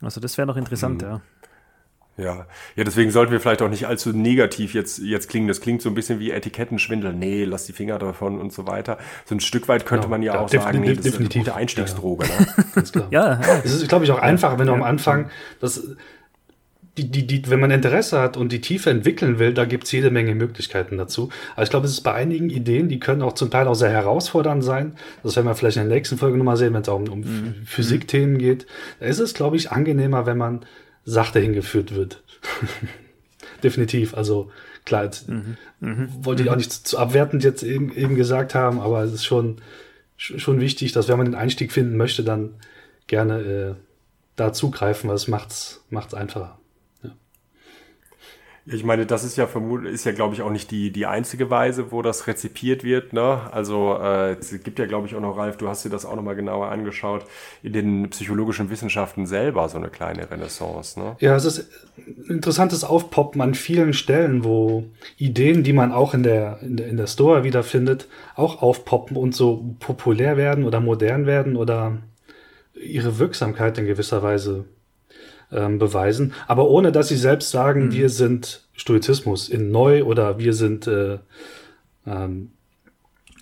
Also 0.00 0.20
das 0.20 0.38
wäre 0.38 0.46
noch 0.46 0.56
interessant, 0.56 1.02
mhm. 1.02 1.08
ja. 1.08 1.20
Ja, 2.18 2.46
ja, 2.76 2.84
deswegen 2.84 3.10
sollten 3.10 3.30
wir 3.30 3.40
vielleicht 3.40 3.60
auch 3.60 3.68
nicht 3.68 3.86
allzu 3.86 4.10
negativ 4.10 4.72
jetzt, 4.72 4.98
jetzt 4.98 5.28
klingen. 5.28 5.48
Das 5.48 5.60
klingt 5.60 5.82
so 5.82 5.90
ein 5.90 5.94
bisschen 5.94 6.18
wie 6.18 6.30
Etikettenschwindel. 6.30 7.12
Nee, 7.12 7.44
lass 7.44 7.66
die 7.66 7.74
Finger 7.74 7.98
davon 7.98 8.40
und 8.40 8.54
so 8.54 8.66
weiter. 8.66 8.96
So 9.26 9.34
ein 9.34 9.40
Stück 9.40 9.68
weit 9.68 9.84
könnte 9.84 10.06
genau. 10.06 10.16
man 10.16 10.22
ja, 10.22 10.34
ja 10.34 10.40
auch 10.40 10.48
sagen, 10.48 10.80
nee, 10.80 10.94
das 10.94 11.04
definitiv. 11.04 11.12
ist 11.12 11.36
eine 11.36 11.44
gute 11.44 11.54
Einstiegsdroge. 11.54 12.26
Ja. 12.26 12.40
Ne? 12.40 12.64
Ganz 12.74 12.92
klar. 12.92 13.08
ja, 13.10 13.40
Es 13.64 13.74
ist, 13.74 13.88
glaube 13.88 14.06
ich, 14.06 14.10
auch 14.12 14.18
einfacher, 14.18 14.58
wenn 14.58 14.66
du 14.66 14.72
am 14.72 14.82
Anfang 14.82 15.30
das, 15.60 15.82
die, 16.96 17.10
die, 17.10 17.26
die, 17.26 17.50
wenn 17.50 17.60
man 17.60 17.70
Interesse 17.70 18.18
hat 18.18 18.38
und 18.38 18.50
die 18.50 18.62
Tiefe 18.62 18.88
entwickeln 18.88 19.38
will, 19.38 19.52
da 19.52 19.66
gibt 19.66 19.84
es 19.84 19.92
jede 19.92 20.10
Menge 20.10 20.34
Möglichkeiten 20.34 20.96
dazu. 20.96 21.28
Aber 21.54 21.64
ich 21.64 21.70
glaube, 21.70 21.86
es 21.86 21.92
ist 21.92 22.00
bei 22.00 22.14
einigen 22.14 22.48
Ideen, 22.48 22.88
die 22.88 22.98
können 22.98 23.20
auch 23.20 23.34
zum 23.34 23.50
Teil 23.50 23.68
auch 23.68 23.74
sehr 23.74 23.90
herausfordernd 23.90 24.64
sein. 24.64 24.94
Das 25.22 25.36
werden 25.36 25.46
wir 25.46 25.54
vielleicht 25.54 25.76
in 25.76 25.86
der 25.86 25.94
nächsten 25.94 26.16
Folge 26.16 26.38
nochmal 26.38 26.56
sehen, 26.56 26.72
wenn 26.72 26.82
es 26.82 26.88
auch 26.88 26.98
um, 26.98 27.08
um 27.08 27.20
mhm. 27.20 27.54
Physikthemen 27.66 28.38
geht. 28.38 28.66
Da 29.00 29.06
ist 29.06 29.18
es, 29.18 29.34
glaube 29.34 29.56
ich, 29.56 29.70
angenehmer, 29.70 30.24
wenn 30.24 30.38
man 30.38 30.64
sachte 31.06 31.40
hingeführt 31.40 31.94
wird. 31.94 32.22
Definitiv. 33.62 34.14
Also 34.14 34.50
klar, 34.84 35.04
jetzt 35.04 35.28
mhm. 35.28 35.56
Mhm. 35.80 36.08
wollte 36.20 36.42
ich 36.42 36.50
auch 36.50 36.56
nicht 36.56 36.72
zu 36.72 36.98
abwertend 36.98 37.42
jetzt 37.44 37.62
eben, 37.62 37.92
eben 37.94 38.16
gesagt 38.16 38.54
haben, 38.54 38.80
aber 38.80 39.02
es 39.02 39.12
ist 39.12 39.24
schon, 39.24 39.62
schon 40.16 40.60
wichtig, 40.60 40.92
dass 40.92 41.08
wenn 41.08 41.16
man 41.16 41.26
den 41.26 41.34
Einstieg 41.34 41.72
finden 41.72 41.96
möchte, 41.96 42.22
dann 42.22 42.54
gerne 43.06 43.40
äh, 43.40 43.74
da 44.34 44.52
zugreifen, 44.52 45.08
weil 45.08 45.16
es 45.16 45.28
macht's, 45.28 45.84
macht's 45.88 46.12
einfacher. 46.12 46.58
Ich 48.68 48.82
meine, 48.82 49.06
das 49.06 49.22
ist 49.22 49.36
ja 49.36 49.46
vermutlich, 49.46 49.94
ist 49.94 50.04
ja, 50.04 50.12
glaube 50.12 50.34
ich, 50.34 50.42
auch 50.42 50.50
nicht 50.50 50.72
die, 50.72 50.90
die 50.90 51.06
einzige 51.06 51.50
Weise, 51.50 51.92
wo 51.92 52.02
das 52.02 52.26
rezipiert 52.26 52.82
wird. 52.82 53.12
Ne? 53.12 53.40
Also 53.52 53.96
äh, 54.00 54.32
es 54.32 54.50
gibt 54.64 54.80
ja, 54.80 54.86
glaube 54.86 55.06
ich, 55.06 55.14
auch 55.14 55.20
noch, 55.20 55.36
Ralf, 55.36 55.56
du 55.56 55.68
hast 55.68 55.84
dir 55.84 55.88
das 55.88 56.04
auch 56.04 56.16
nochmal 56.16 56.34
genauer 56.34 56.68
angeschaut, 56.68 57.26
in 57.62 57.72
den 57.72 58.10
psychologischen 58.10 58.68
Wissenschaften 58.68 59.26
selber 59.26 59.68
so 59.68 59.78
eine 59.78 59.88
kleine 59.88 60.28
Renaissance. 60.28 60.98
Ne? 60.98 61.14
Ja, 61.20 61.36
es 61.36 61.44
ist 61.44 61.70
ein 61.96 62.26
interessantes 62.28 62.82
Aufpoppen 62.82 63.40
an 63.40 63.54
vielen 63.54 63.92
Stellen, 63.92 64.42
wo 64.42 64.84
Ideen, 65.16 65.62
die 65.62 65.72
man 65.72 65.92
auch 65.92 66.12
in 66.12 66.24
der, 66.24 66.58
in 66.60 66.76
der, 66.76 66.88
in 66.88 66.96
der 66.96 67.06
Store 67.06 67.44
wiederfindet, 67.44 68.08
auch 68.34 68.62
aufpoppen 68.62 69.16
und 69.16 69.32
so 69.32 69.76
populär 69.78 70.36
werden 70.36 70.64
oder 70.64 70.80
modern 70.80 71.26
werden 71.26 71.54
oder 71.54 71.98
ihre 72.74 73.20
Wirksamkeit 73.20 73.78
in 73.78 73.86
gewisser 73.86 74.24
Weise 74.24 74.64
ähm, 75.52 75.78
beweisen, 75.78 76.32
aber 76.46 76.68
ohne 76.68 76.92
dass 76.92 77.08
sie 77.08 77.16
selbst 77.16 77.50
sagen, 77.50 77.86
mhm. 77.86 77.92
wir 77.92 78.08
sind 78.08 78.66
Stoizismus 78.74 79.48
in 79.48 79.70
neu 79.70 80.04
oder 80.04 80.38
wir 80.38 80.52
sind 80.52 80.86
äh, 80.86 81.18
ähm, 82.06 82.50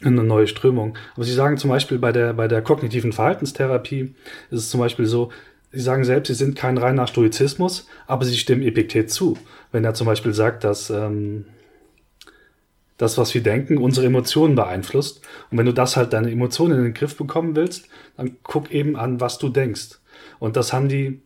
eine 0.03 0.23
neue 0.23 0.47
Strömung. 0.47 0.97
Aber 1.15 1.25
sie 1.25 1.33
sagen 1.33 1.57
zum 1.57 1.71
Beispiel 1.71 1.99
bei 1.99 2.13
der, 2.13 2.35
bei 2.35 2.49
der 2.49 2.63
kognitiven 2.63 3.13
Verhaltenstherapie 3.13 4.15
ist 4.51 4.59
es 4.59 4.71
zum 4.71 4.81
Beispiel 4.81 5.07
so, 5.07 5.31
sie 5.73 5.81
sagen 5.81 6.05
selbst, 6.05 6.29
sie 6.29 6.35
sind 6.35 6.57
kein 6.57 6.79
reiner 6.79 7.07
Stoizismus, 7.07 7.89
aber 8.07 8.25
sie 8.25 8.37
stimmen 8.37 8.63
Epiktet 8.63 9.11
zu. 9.11 9.39
Wenn 9.73 9.85
er 9.85 9.95
zum 9.95 10.07
Beispiel 10.07 10.35
sagt, 10.35 10.65
dass 10.65 10.91
ähm, 10.91 11.47
das, 12.97 13.19
was 13.19 13.35
wir 13.35 13.43
denken, 13.43 13.79
unsere 13.79 14.07
Emotionen 14.07 14.55
beeinflusst. 14.55 15.21
Und 15.51 15.59
wenn 15.59 15.67
du 15.67 15.75
das 15.75 15.97
halt 15.97 16.13
deine 16.13 16.31
Emotionen 16.31 16.79
in 16.79 16.85
den 16.85 16.95
Griff 16.95 17.17
bekommen 17.17 17.57
willst, 17.57 17.89
dann 18.17 18.37
guck 18.43 18.71
eben 18.71 18.97
an, 18.97 19.21
was 19.21 19.39
du 19.39 19.49
denkst. 19.49 19.99
Und 20.39 20.57
das 20.57 20.73
haben 20.73 20.89
die 20.89 21.21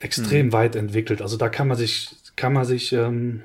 extrem 0.00 0.46
mhm. 0.46 0.52
weit 0.52 0.76
entwickelt. 0.76 1.22
Also 1.22 1.36
da 1.36 1.48
kann 1.48 1.68
man 1.68 1.76
sich, 1.76 2.10
kann 2.36 2.52
man 2.52 2.64
sich 2.64 2.92
ähm, 2.92 3.42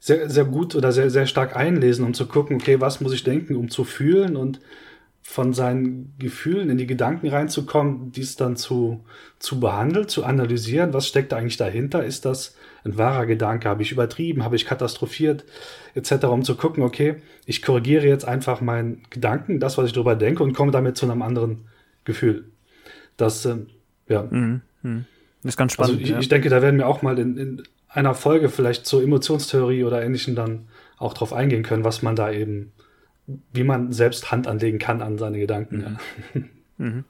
sehr, 0.00 0.28
sehr 0.28 0.44
gut 0.44 0.74
oder 0.74 0.92
sehr, 0.92 1.10
sehr 1.10 1.26
stark 1.26 1.56
einlesen, 1.56 2.04
um 2.04 2.14
zu 2.14 2.26
gucken, 2.26 2.56
okay, 2.56 2.80
was 2.80 3.00
muss 3.00 3.14
ich 3.14 3.24
denken, 3.24 3.56
um 3.56 3.70
zu 3.70 3.84
fühlen 3.84 4.36
und 4.36 4.60
von 5.22 5.54
seinen 5.54 6.12
Gefühlen 6.18 6.68
in 6.68 6.76
die 6.76 6.86
Gedanken 6.86 7.28
reinzukommen, 7.28 8.12
dies 8.12 8.36
dann 8.36 8.56
zu, 8.56 9.02
zu 9.38 9.58
behandeln, 9.58 10.06
zu 10.06 10.22
analysieren, 10.22 10.92
was 10.92 11.08
steckt 11.08 11.32
da 11.32 11.38
eigentlich 11.38 11.56
dahinter? 11.56 12.04
Ist 12.04 12.26
das 12.26 12.54
ein 12.84 12.98
wahrer 12.98 13.24
Gedanke? 13.24 13.70
Habe 13.70 13.80
ich 13.80 13.90
übertrieben? 13.90 14.44
Habe 14.44 14.56
ich 14.56 14.66
katastrophiert? 14.66 15.46
Etc., 15.94 16.24
um 16.24 16.44
zu 16.44 16.54
gucken, 16.56 16.82
okay, 16.82 17.22
ich 17.46 17.62
korrigiere 17.62 18.06
jetzt 18.06 18.26
einfach 18.26 18.60
meinen 18.60 19.02
Gedanken, 19.08 19.58
das, 19.60 19.78
was 19.78 19.86
ich 19.86 19.94
darüber 19.94 20.14
denke 20.14 20.42
und 20.42 20.52
komme 20.52 20.72
damit 20.72 20.98
zu 20.98 21.10
einem 21.10 21.22
anderen 21.22 21.64
Gefühl. 22.04 22.50
Das, 23.16 23.46
äh, 23.46 23.56
ja. 24.08 24.22
Mhm, 24.22 24.60
mh. 24.82 25.00
Das 25.42 25.52
ist 25.52 25.56
ganz 25.56 25.72
spannend. 25.72 25.94
Also 25.94 26.02
ich, 26.02 26.10
ja. 26.10 26.18
ich 26.18 26.28
denke, 26.28 26.48
da 26.48 26.62
werden 26.62 26.78
wir 26.78 26.88
auch 26.88 27.02
mal 27.02 27.18
in, 27.18 27.36
in 27.36 27.62
einer 27.88 28.14
Folge 28.14 28.48
vielleicht 28.48 28.86
zur 28.86 29.02
Emotionstheorie 29.02 29.84
oder 29.84 30.02
ähnlichem 30.02 30.34
dann 30.34 30.68
auch 30.96 31.12
drauf 31.12 31.32
eingehen 31.32 31.62
können, 31.62 31.84
was 31.84 32.02
man 32.02 32.16
da 32.16 32.30
eben 32.30 32.72
wie 33.52 33.64
man 33.64 33.92
selbst 33.92 34.30
Hand 34.30 34.46
anlegen 34.46 34.78
kann 34.78 35.00
an 35.02 35.18
seine 35.18 35.38
Gedanken. 35.38 35.76
Mhm. 35.76 35.82
Ja. 35.82 36.42
Mhm. 36.76 37.04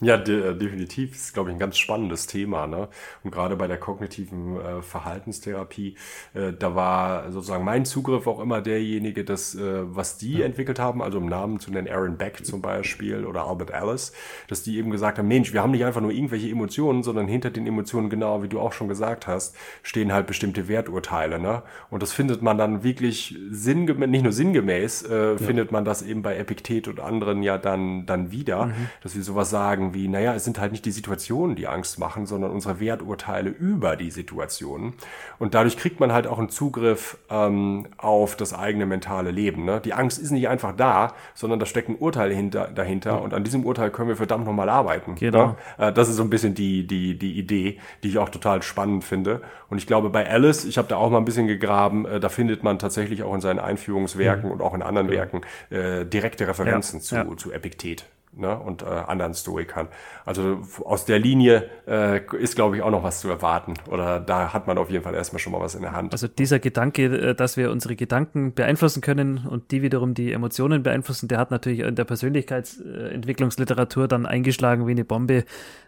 Ja, 0.00 0.16
de 0.16 0.50
äh, 0.50 0.54
definitiv. 0.54 1.10
Das 1.10 1.20
ist, 1.22 1.34
glaube 1.34 1.50
ich, 1.50 1.56
ein 1.56 1.58
ganz 1.58 1.76
spannendes 1.76 2.28
Thema. 2.28 2.68
Ne? 2.68 2.88
Und 3.24 3.32
gerade 3.32 3.56
bei 3.56 3.66
der 3.66 3.78
kognitiven 3.78 4.60
äh, 4.60 4.80
Verhaltenstherapie, 4.80 5.96
äh, 6.34 6.52
da 6.52 6.76
war 6.76 7.32
sozusagen 7.32 7.64
mein 7.64 7.84
Zugriff 7.84 8.28
auch 8.28 8.38
immer 8.38 8.60
derjenige, 8.60 9.24
dass, 9.24 9.56
äh, 9.56 9.82
was 9.84 10.16
die 10.16 10.38
ja. 10.38 10.46
entwickelt 10.46 10.78
haben, 10.78 11.02
also 11.02 11.18
im 11.18 11.26
Namen 11.26 11.58
zu 11.58 11.72
nennen 11.72 11.88
Aaron 11.88 12.16
Beck 12.16 12.46
zum 12.46 12.62
Beispiel 12.62 13.24
oder 13.24 13.44
Albert 13.46 13.70
Ellis, 13.70 14.12
dass 14.46 14.62
die 14.62 14.78
eben 14.78 14.92
gesagt 14.92 15.18
haben, 15.18 15.26
Mensch, 15.26 15.52
wir 15.52 15.62
haben 15.62 15.72
nicht 15.72 15.84
einfach 15.84 16.00
nur 16.00 16.12
irgendwelche 16.12 16.48
Emotionen, 16.48 17.02
sondern 17.02 17.26
hinter 17.26 17.50
den 17.50 17.66
Emotionen, 17.66 18.08
genau 18.08 18.44
wie 18.44 18.48
du 18.48 18.60
auch 18.60 18.72
schon 18.72 18.86
gesagt 18.86 19.26
hast, 19.26 19.56
stehen 19.82 20.12
halt 20.12 20.28
bestimmte 20.28 20.68
Werturteile. 20.68 21.40
Ne? 21.40 21.64
Und 21.90 22.04
das 22.04 22.12
findet 22.12 22.40
man 22.40 22.56
dann 22.56 22.84
wirklich 22.84 23.36
sinngemäß, 23.50 24.08
nicht 24.08 24.22
nur 24.22 24.32
sinngemäß, 24.32 25.02
äh, 25.02 25.30
ja. 25.32 25.36
findet 25.38 25.72
man 25.72 25.84
das 25.84 26.02
eben 26.02 26.22
bei 26.22 26.36
Epiktet 26.36 26.86
und 26.86 27.00
anderen 27.00 27.42
ja 27.42 27.58
dann, 27.58 28.06
dann 28.06 28.30
wieder, 28.30 28.66
mhm. 28.66 28.74
dass 29.02 29.16
wir 29.16 29.24
sowas 29.24 29.50
sagen, 29.50 29.87
sagen 29.88 29.94
wie, 29.94 30.08
naja, 30.08 30.34
es 30.34 30.44
sind 30.44 30.58
halt 30.58 30.72
nicht 30.72 30.84
die 30.84 30.90
Situationen, 30.90 31.56
die 31.56 31.66
Angst 31.66 31.98
machen, 31.98 32.26
sondern 32.26 32.50
unsere 32.50 32.80
Werturteile 32.80 33.50
über 33.50 33.96
die 33.96 34.10
Situationen. 34.10 34.94
Und 35.38 35.54
dadurch 35.54 35.76
kriegt 35.76 36.00
man 36.00 36.12
halt 36.12 36.26
auch 36.26 36.38
einen 36.38 36.48
Zugriff 36.48 37.18
ähm, 37.30 37.86
auf 37.96 38.36
das 38.36 38.54
eigene 38.54 38.86
mentale 38.86 39.30
Leben. 39.30 39.64
Ne? 39.64 39.80
Die 39.84 39.92
Angst 39.92 40.18
ist 40.18 40.30
nicht 40.30 40.48
einfach 40.48 40.74
da, 40.76 41.14
sondern 41.34 41.60
da 41.60 41.66
steckt 41.66 41.88
ein 41.88 41.96
Urteil 41.96 42.32
hinter, 42.32 42.68
dahinter 42.68 43.12
ja. 43.12 43.16
und 43.16 43.34
an 43.34 43.44
diesem 43.44 43.64
Urteil 43.64 43.90
können 43.90 44.08
wir 44.08 44.16
verdammt 44.16 44.46
nochmal 44.46 44.68
arbeiten. 44.68 45.14
Genau. 45.14 45.56
Ne? 45.78 45.88
Äh, 45.88 45.92
das 45.92 46.08
ist 46.08 46.16
so 46.16 46.22
ein 46.22 46.30
bisschen 46.30 46.54
die, 46.54 46.86
die, 46.86 47.18
die 47.18 47.38
Idee, 47.38 47.78
die 48.02 48.08
ich 48.08 48.18
auch 48.18 48.28
total 48.28 48.62
spannend 48.62 49.04
finde. 49.04 49.42
Und 49.70 49.78
ich 49.78 49.86
glaube, 49.86 50.10
bei 50.10 50.28
Alice, 50.28 50.64
ich 50.64 50.78
habe 50.78 50.88
da 50.88 50.96
auch 50.96 51.10
mal 51.10 51.18
ein 51.18 51.24
bisschen 51.24 51.46
gegraben, 51.46 52.06
äh, 52.06 52.20
da 52.20 52.28
findet 52.28 52.62
man 52.62 52.78
tatsächlich 52.78 53.22
auch 53.22 53.34
in 53.34 53.40
seinen 53.40 53.58
Einführungswerken 53.58 54.46
mhm. 54.46 54.52
und 54.52 54.62
auch 54.62 54.74
in 54.74 54.82
anderen 54.82 55.08
ja. 55.08 55.14
Werken 55.14 55.40
äh, 55.70 56.04
direkte 56.04 56.46
Referenzen 56.46 57.00
ja. 57.00 57.26
zu, 57.26 57.34
zu 57.36 57.52
Epiktet 57.52 58.06
ne, 58.38 58.58
und 58.58 58.82
äh, 58.82 58.86
anderen 58.86 59.34
Stoikern. 59.34 59.88
Also 60.24 60.60
aus 60.84 61.04
der 61.04 61.18
Linie 61.18 61.68
äh, 61.86 62.20
ist, 62.36 62.54
glaube 62.54 62.76
ich, 62.76 62.82
auch 62.82 62.90
noch 62.90 63.02
was 63.02 63.20
zu 63.20 63.28
erwarten. 63.28 63.74
Oder 63.90 64.20
da 64.20 64.52
hat 64.52 64.66
man 64.66 64.78
auf 64.78 64.90
jeden 64.90 65.04
Fall 65.04 65.14
erstmal 65.14 65.40
schon 65.40 65.52
mal 65.52 65.60
was 65.60 65.74
in 65.74 65.82
der 65.82 65.92
Hand. 65.92 66.12
Also 66.12 66.28
dieser 66.28 66.58
Gedanke, 66.58 67.04
äh, 67.04 67.34
dass 67.34 67.56
wir 67.56 67.70
unsere 67.70 67.96
Gedanken 67.96 68.54
beeinflussen 68.54 69.00
können 69.00 69.46
und 69.48 69.70
die 69.70 69.82
wiederum 69.82 70.14
die 70.14 70.32
Emotionen 70.32 70.82
beeinflussen, 70.82 71.28
der 71.28 71.38
hat 71.38 71.50
natürlich 71.50 71.80
in 71.80 71.94
der 71.94 72.04
Persönlichkeitsentwicklungsliteratur 72.04 74.08
dann 74.08 74.26
eingeschlagen 74.26 74.86
wie 74.86 74.92
eine 74.92 75.04
Bombe. 75.04 75.44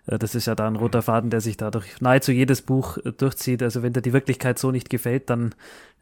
Äh, 0.07 0.19
das 0.19 0.35
ist 0.35 0.47
ja 0.47 0.55
da 0.55 0.67
ein 0.67 0.77
roter 0.77 1.03
Faden, 1.03 1.31
der 1.31 1.41
sich 1.41 1.57
dadurch 1.57 2.01
nahezu 2.01 2.33
jedes 2.33 2.63
Buch 2.63 2.99
äh, 2.99 3.13
durchzieht. 3.13 3.63
Also 3.63 3.83
wenn 3.83 3.93
dir 3.93 4.03
die 4.03 4.13
Wirklichkeit 4.13 4.59
so 4.59 4.71
nicht 4.71 4.91
gefällt, 4.91 5.31
dann 5.31 5.55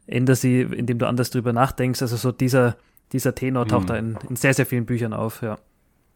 änder 0.07 0.35
sie, 0.35 0.61
indem 0.61 0.97
du 0.97 1.07
anders 1.07 1.29
drüber 1.29 1.53
nachdenkst. 1.53 2.01
Also 2.01 2.17
so 2.17 2.31
dieser, 2.31 2.75
dieser 3.13 3.35
Tenor 3.35 3.67
taucht 3.67 3.81
hm. 3.81 3.87
da 3.87 3.97
in, 3.97 4.17
in 4.29 4.35
sehr, 4.35 4.53
sehr 4.53 4.65
vielen 4.65 4.85
Büchern 4.85 5.13
auf, 5.13 5.41
ja. 5.41 5.57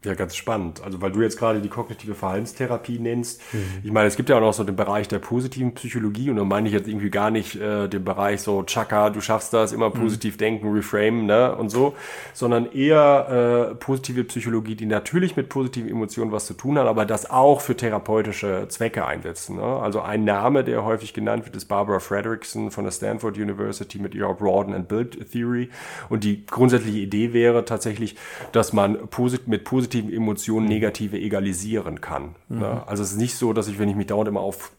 Ja, 0.06 0.16
ganz 0.16 0.36
spannend. 0.36 0.82
Also 0.84 1.02
weil 1.02 1.12
du 1.12 1.22
jetzt 1.22 1.40
gerade 1.40 1.62
die 1.62 1.70
kognitive 1.70 2.14
Verhaltenstherapie 2.14 3.00
nennst. 3.00 3.42
Mhm. 3.54 3.64
Ich 3.84 3.92
meine, 3.92 4.08
es 4.08 4.18
gibt 4.18 4.28
ja 4.28 4.36
auch 4.36 4.42
noch 4.42 4.54
so 4.54 4.66
den 4.66 4.76
Bereich 4.76 5.08
der 5.08 5.20
positiven 5.20 5.74
Psychologie 5.76 6.30
und 6.30 6.36
da 6.36 6.44
meine 6.44 6.68
ich 6.68 6.74
jetzt 6.74 6.90
irgendwie 6.90 7.10
gar 7.10 7.32
nicht 7.32 7.56
äh, 7.56 7.88
den 7.88 8.04
Bereich 8.04 8.42
so, 8.42 8.64
Chaka, 8.64 9.12
du 9.12 9.22
schaffst 9.22 9.54
das, 9.54 9.72
immer 9.72 9.90
mhm. 9.90 9.94
positiv 9.94 10.36
mhm. 10.36 10.40
denken, 10.40 10.74
reframe, 10.74 11.26
ne, 11.26 11.56
und 11.56 11.70
so, 11.70 11.94
sondern 12.34 12.70
eher 12.72 13.70
äh, 13.72 13.76
positive 13.76 14.26
Psychologie, 14.26 14.76
die 14.76 14.86
natürlich 14.86 15.38
mit 15.38 15.48
positiven 15.48 15.90
Emotionen 15.90 16.34
was 16.34 16.48
zu 16.48 16.54
tun 16.54 16.78
hat, 16.78 16.88
aber 16.88 17.06
das 17.06 17.30
auch 17.30 17.62
für 17.62 17.78
therapeutische 17.78 18.66
Zwecke 18.68 19.06
einsetzen. 19.06 19.56
Ne? 19.56 19.64
Also 19.64 20.02
ein 20.02 20.26
Name, 20.26 20.66
der 20.66 20.84
häufig 20.84 21.14
genannt 21.14 21.46
wird, 21.46 21.56
ist 21.56 21.66
Barbara 21.66 22.00
Fredrickson 22.00 22.72
von 22.72 22.84
der 22.84 22.92
Stanford 22.92 23.38
University 23.38 24.00
mit 24.00 24.16
ihrer 24.16 24.34
Broaden 24.34 24.74
and 24.74 24.90
Build 24.90 25.32
Theory. 25.32 25.70
Und 26.10 26.26
die 26.26 26.46
grundsätzliche 26.46 27.00
Idee 27.00 27.32
wäre 27.32 27.64
tatsächlich, 27.64 28.18
dass 28.52 28.74
man 28.74 29.08
posit 29.08 29.48
mit 29.48 29.64
positiven 29.64 29.93
positiven 29.94 30.14
Emotionen 30.14 30.68
negative 30.68 31.18
egalisieren 31.18 32.02
kann. 32.02 32.36
Mhm. 32.50 32.60
Ne? 32.60 32.88
Also 32.88 33.04
es 33.04 33.12
ist 33.12 33.18
nicht 33.18 33.36
so, 33.36 33.54
dass 33.54 33.68
ich, 33.68 33.80
wenn 33.80 33.90
ich 33.90 33.96
mich 33.96 34.08
dauernd 34.08 34.28
immer 34.28 34.42
auf 34.42 34.72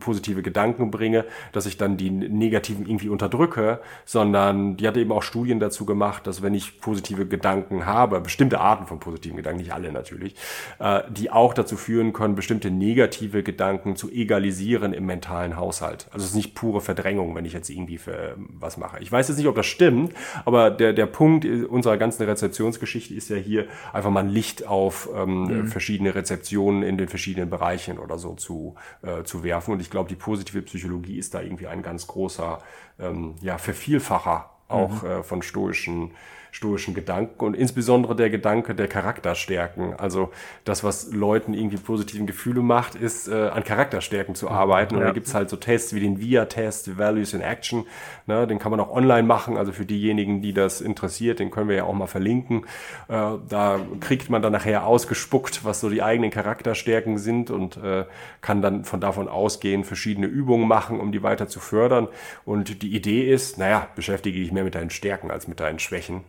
positive 0.00 0.42
Gedanken 0.42 0.90
bringe, 0.90 1.24
dass 1.52 1.66
ich 1.66 1.76
dann 1.76 1.96
die 1.96 2.10
negativen 2.10 2.86
irgendwie 2.86 3.08
unterdrücke, 3.08 3.80
sondern 4.04 4.76
die 4.76 4.86
hatte 4.86 5.00
eben 5.00 5.12
auch 5.12 5.22
Studien 5.22 5.60
dazu 5.60 5.84
gemacht, 5.84 6.26
dass 6.26 6.42
wenn 6.42 6.54
ich 6.54 6.80
positive 6.80 7.26
Gedanken 7.26 7.86
habe, 7.86 8.20
bestimmte 8.20 8.60
Arten 8.60 8.86
von 8.86 9.00
positiven 9.00 9.36
Gedanken, 9.36 9.60
nicht 9.60 9.72
alle 9.72 9.92
natürlich, 9.92 10.34
äh, 10.78 11.02
die 11.10 11.30
auch 11.30 11.54
dazu 11.54 11.76
führen 11.76 12.12
können, 12.12 12.34
bestimmte 12.34 12.70
negative 12.70 13.42
Gedanken 13.42 13.96
zu 13.96 14.10
egalisieren 14.10 14.92
im 14.92 15.06
mentalen 15.06 15.56
Haushalt. 15.56 16.08
Also 16.10 16.24
es 16.24 16.30
ist 16.30 16.36
nicht 16.36 16.54
pure 16.54 16.80
Verdrängung, 16.80 17.34
wenn 17.34 17.44
ich 17.44 17.52
jetzt 17.52 17.70
irgendwie 17.70 17.98
für 17.98 18.34
ähm, 18.36 18.48
was 18.58 18.76
mache. 18.76 18.98
Ich 19.00 19.10
weiß 19.10 19.28
jetzt 19.28 19.38
nicht, 19.38 19.46
ob 19.46 19.54
das 19.54 19.66
stimmt, 19.66 20.12
aber 20.44 20.70
der, 20.70 20.92
der 20.92 21.06
Punkt 21.06 21.44
unserer 21.44 21.96
ganzen 21.96 22.24
Rezeptionsgeschichte 22.24 23.14
ist 23.14 23.28
ja 23.30 23.36
hier 23.36 23.66
einfach 23.92 24.10
mal 24.10 24.20
ein 24.20 24.28
Licht 24.28 24.66
auf 24.66 25.08
ähm, 25.14 25.44
mhm. 25.44 25.68
verschiedene 25.68 26.14
Rezeptionen 26.14 26.82
in 26.82 26.98
den 26.98 27.08
verschiedenen 27.08 27.50
Bereichen 27.50 27.98
oder 27.98 28.18
so 28.18 28.34
zu, 28.34 28.74
äh, 29.02 29.22
zu 29.24 29.43
werfen. 29.44 29.72
Und 29.72 29.80
ich 29.80 29.90
glaube, 29.90 30.08
die 30.08 30.16
positive 30.16 30.62
Psychologie 30.62 31.18
ist 31.18 31.34
da 31.34 31.40
irgendwie 31.40 31.66
ein 31.66 31.82
ganz 31.82 32.06
großer 32.06 32.60
ähm, 32.98 33.34
ja, 33.40 33.58
Vervielfacher 33.58 34.50
auch 34.68 35.02
mhm. 35.02 35.08
äh, 35.08 35.22
von 35.22 35.42
stoischen 35.42 36.12
stoischen 36.54 36.94
Gedanken 36.94 37.44
und 37.44 37.54
insbesondere 37.54 38.14
der 38.14 38.30
Gedanke 38.30 38.76
der 38.76 38.86
Charakterstärken. 38.86 39.94
Also 39.94 40.30
das, 40.64 40.84
was 40.84 41.12
Leuten 41.12 41.52
irgendwie 41.52 41.78
positiven 41.78 42.28
Gefühle 42.28 42.62
macht, 42.62 42.94
ist 42.94 43.26
äh, 43.26 43.48
an 43.48 43.64
Charakterstärken 43.64 44.36
zu 44.36 44.48
arbeiten. 44.48 44.94
Und 44.94 45.00
ja. 45.00 45.08
da 45.08 45.12
gibt's 45.12 45.34
halt 45.34 45.50
so 45.50 45.56
Tests 45.56 45.94
wie 45.94 46.00
den 46.00 46.20
VIA-Test, 46.20 46.96
Values 46.96 47.34
in 47.34 47.40
Action. 47.40 47.86
Ne? 48.26 48.46
Den 48.46 48.60
kann 48.60 48.70
man 48.70 48.78
auch 48.78 48.90
online 48.90 49.24
machen. 49.24 49.56
Also 49.56 49.72
für 49.72 49.84
diejenigen, 49.84 50.42
die 50.42 50.52
das 50.52 50.80
interessiert, 50.80 51.40
den 51.40 51.50
können 51.50 51.68
wir 51.68 51.74
ja 51.74 51.84
auch 51.84 51.92
mal 51.92 52.06
verlinken. 52.06 52.66
Äh, 53.08 53.32
da 53.48 53.80
kriegt 53.98 54.30
man 54.30 54.40
dann 54.40 54.52
nachher 54.52 54.86
ausgespuckt, 54.86 55.64
was 55.64 55.80
so 55.80 55.90
die 55.90 56.04
eigenen 56.04 56.30
Charakterstärken 56.30 57.18
sind 57.18 57.50
und 57.50 57.78
äh, 57.78 58.04
kann 58.42 58.62
dann 58.62 58.84
von 58.84 59.00
davon 59.00 59.26
ausgehen, 59.26 59.82
verschiedene 59.82 60.28
Übungen 60.28 60.68
machen, 60.68 61.00
um 61.00 61.10
die 61.10 61.24
weiter 61.24 61.48
zu 61.48 61.58
fördern. 61.58 62.06
Und 62.44 62.82
die 62.82 62.94
Idee 62.94 63.28
ist, 63.28 63.58
naja, 63.58 63.88
beschäftige 63.96 64.38
dich 64.38 64.52
mehr 64.52 64.62
mit 64.62 64.76
deinen 64.76 64.90
Stärken 64.90 65.32
als 65.32 65.48
mit 65.48 65.58
deinen 65.58 65.80
Schwächen. 65.80 66.22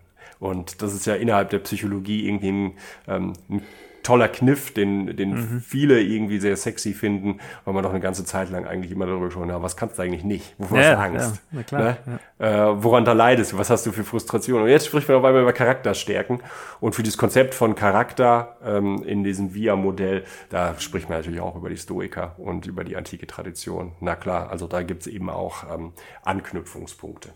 Und 0.45 0.81
das 0.81 0.93
ist 0.93 1.05
ja 1.05 1.15
innerhalb 1.15 1.49
der 1.49 1.59
Psychologie 1.59 2.27
irgendwie 2.27 2.49
ein, 2.49 2.73
ähm, 3.07 3.33
ein 3.49 3.61
toller 4.05 4.27
Kniff, 4.27 4.71
den, 4.71 5.17
den 5.17 5.31
mhm. 5.31 5.61
viele 5.61 5.99
irgendwie 5.99 6.39
sehr 6.39 6.55
sexy 6.55 6.93
finden, 6.93 7.39
weil 7.65 7.73
man 7.73 7.83
doch 7.83 7.89
eine 7.89 7.99
ganze 7.99 8.23
Zeit 8.23 8.51
lang 8.51 8.65
eigentlich 8.65 8.91
immer 8.91 9.07
darüber 9.07 9.31
schon, 9.31 9.49
ja, 9.49 9.61
was 9.61 9.75
kannst 9.75 9.97
du 9.97 10.03
eigentlich 10.03 10.23
nicht? 10.23 10.53
Wovor 10.59 10.79
ja, 10.79 10.89
hast 10.89 10.95
du 10.95 11.01
Angst? 11.01 11.41
Ja, 11.51 11.63
klar, 11.63 11.81
ne? 11.81 12.19
ja. 12.39 12.71
äh, 12.71 12.83
woran 12.83 13.03
da 13.03 13.13
leidest 13.13 13.53
du? 13.53 13.57
Was 13.57 13.71
hast 13.71 13.85
du 13.85 13.91
für 13.91 14.03
Frustration? 14.03 14.61
Und 14.61 14.69
jetzt 14.69 14.85
spricht 14.85 15.07
man 15.09 15.17
auf 15.17 15.23
einmal 15.23 15.41
über 15.41 15.53
Charakterstärken. 15.53 16.41
Und 16.79 16.93
für 16.93 17.01
dieses 17.01 17.17
Konzept 17.17 17.55
von 17.55 17.73
Charakter 17.73 18.57
ähm, 18.63 19.01
in 19.03 19.23
diesem 19.23 19.55
VIA-Modell, 19.55 20.23
da 20.49 20.79
spricht 20.79 21.09
man 21.09 21.17
natürlich 21.17 21.41
auch 21.41 21.55
über 21.55 21.69
die 21.69 21.77
Stoiker 21.77 22.35
und 22.37 22.67
über 22.67 22.83
die 22.83 22.95
antike 22.95 23.25
Tradition. 23.25 23.93
Na 24.01 24.15
klar, 24.15 24.51
also 24.51 24.67
da 24.67 24.83
gibt's 24.83 25.07
eben 25.07 25.31
auch 25.31 25.63
ähm, 25.73 25.93
Anknüpfungspunkte. 26.23 27.33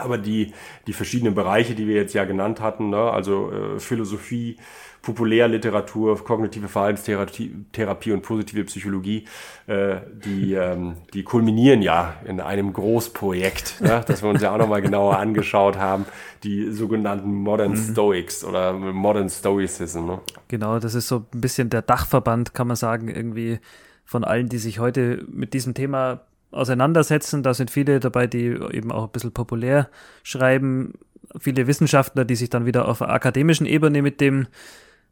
Aber 0.00 0.18
die, 0.18 0.52
die 0.86 0.92
verschiedenen 0.92 1.34
Bereiche, 1.34 1.74
die 1.74 1.86
wir 1.86 1.96
jetzt 1.96 2.14
ja 2.14 2.24
genannt 2.24 2.60
hatten, 2.60 2.90
ne, 2.90 3.10
also 3.10 3.52
äh, 3.52 3.78
Philosophie, 3.78 4.56
Populärliteratur, 5.02 6.22
kognitive 6.22 6.68
Verhaltenstherapie 6.68 8.12
und 8.12 8.22
positive 8.22 8.64
Psychologie, 8.64 9.24
äh, 9.66 9.96
die, 10.24 10.52
ähm, 10.54 10.96
die 11.14 11.22
kulminieren 11.22 11.80
ja 11.80 12.16
in 12.26 12.40
einem 12.40 12.72
Großprojekt, 12.72 13.80
ne, 13.80 14.04
das 14.06 14.22
wir 14.22 14.28
uns 14.28 14.42
ja 14.42 14.52
auch 14.52 14.58
nochmal 14.58 14.82
genauer 14.82 15.18
angeschaut 15.18 15.78
haben, 15.78 16.04
die 16.44 16.70
sogenannten 16.70 17.32
Modern 17.32 17.72
mhm. 17.72 17.76
Stoics 17.76 18.44
oder 18.44 18.74
Modern 18.74 19.30
Stoicism. 19.30 20.04
Ne? 20.04 20.20
Genau, 20.48 20.78
das 20.78 20.94
ist 20.94 21.08
so 21.08 21.24
ein 21.32 21.40
bisschen 21.40 21.70
der 21.70 21.82
Dachverband, 21.82 22.52
kann 22.52 22.66
man 22.66 22.76
sagen, 22.76 23.08
irgendwie 23.08 23.58
von 24.04 24.24
allen, 24.24 24.48
die 24.48 24.58
sich 24.58 24.80
heute 24.80 25.24
mit 25.30 25.54
diesem 25.54 25.72
Thema 25.72 26.20
auseinandersetzen. 26.50 27.42
Da 27.42 27.54
sind 27.54 27.70
viele 27.70 28.00
dabei, 28.00 28.26
die 28.26 28.46
eben 28.46 28.92
auch 28.92 29.04
ein 29.04 29.12
bisschen 29.12 29.32
populär 29.32 29.88
schreiben. 30.22 30.94
Viele 31.38 31.66
Wissenschaftler, 31.66 32.24
die 32.24 32.36
sich 32.36 32.50
dann 32.50 32.66
wieder 32.66 32.88
auf 32.88 33.02
akademischen 33.02 33.66
Ebene 33.66 34.02
mit 34.02 34.20
dem, 34.20 34.46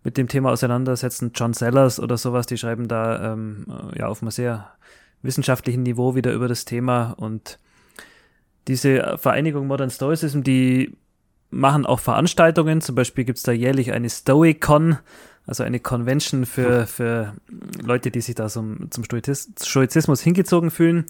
mit 0.05 0.17
dem 0.17 0.29
Thema 0.29 0.51
auseinandersetzen. 0.51 1.33
John 1.35 1.55
Sellers 1.55 2.01
oder 2.01 2.17
sowas, 2.17 2.47
die 2.47 2.59
schreiben 2.59 2.89
da 2.89 3.33
ähm, 3.33 3.67
ja 3.97 4.09
auf 4.09 4.23
einem 4.23 4.31
sehr 4.31 4.73
wissenschaftlichen 5.23 5.83
Niveau 5.83 6.15
wieder 6.15 6.33
über 6.33 6.49
das 6.49 6.65
Thema. 6.65 7.15
Und 7.17 7.59
diese 8.67 9.17
Vereinigung 9.19 9.67
Modern 9.67 9.91
Stoicism, 9.91 10.43
die 10.43 10.97
machen 11.51 11.87
auch 11.87 12.01
Veranstaltungen. 12.01 12.81
Zum 12.81 12.95
Beispiel 12.95 13.25
gibt's 13.25 13.43
da 13.43 13.53
jährlich 13.53 13.93
eine 13.93 14.11
Stoicon, 14.11 14.99
also 15.49 15.65
eine 15.65 15.81
Convention 15.81 16.45
für, 16.45 16.87
für 16.87 17.33
Leute, 17.83 18.11
die 18.11 18.21
sich 18.21 18.35
da 18.35 18.49
zum, 18.49 18.91
zum 18.91 19.05
Stoizismus 19.05 20.21
hingezogen 20.21 20.71
fühlen. 20.71 21.07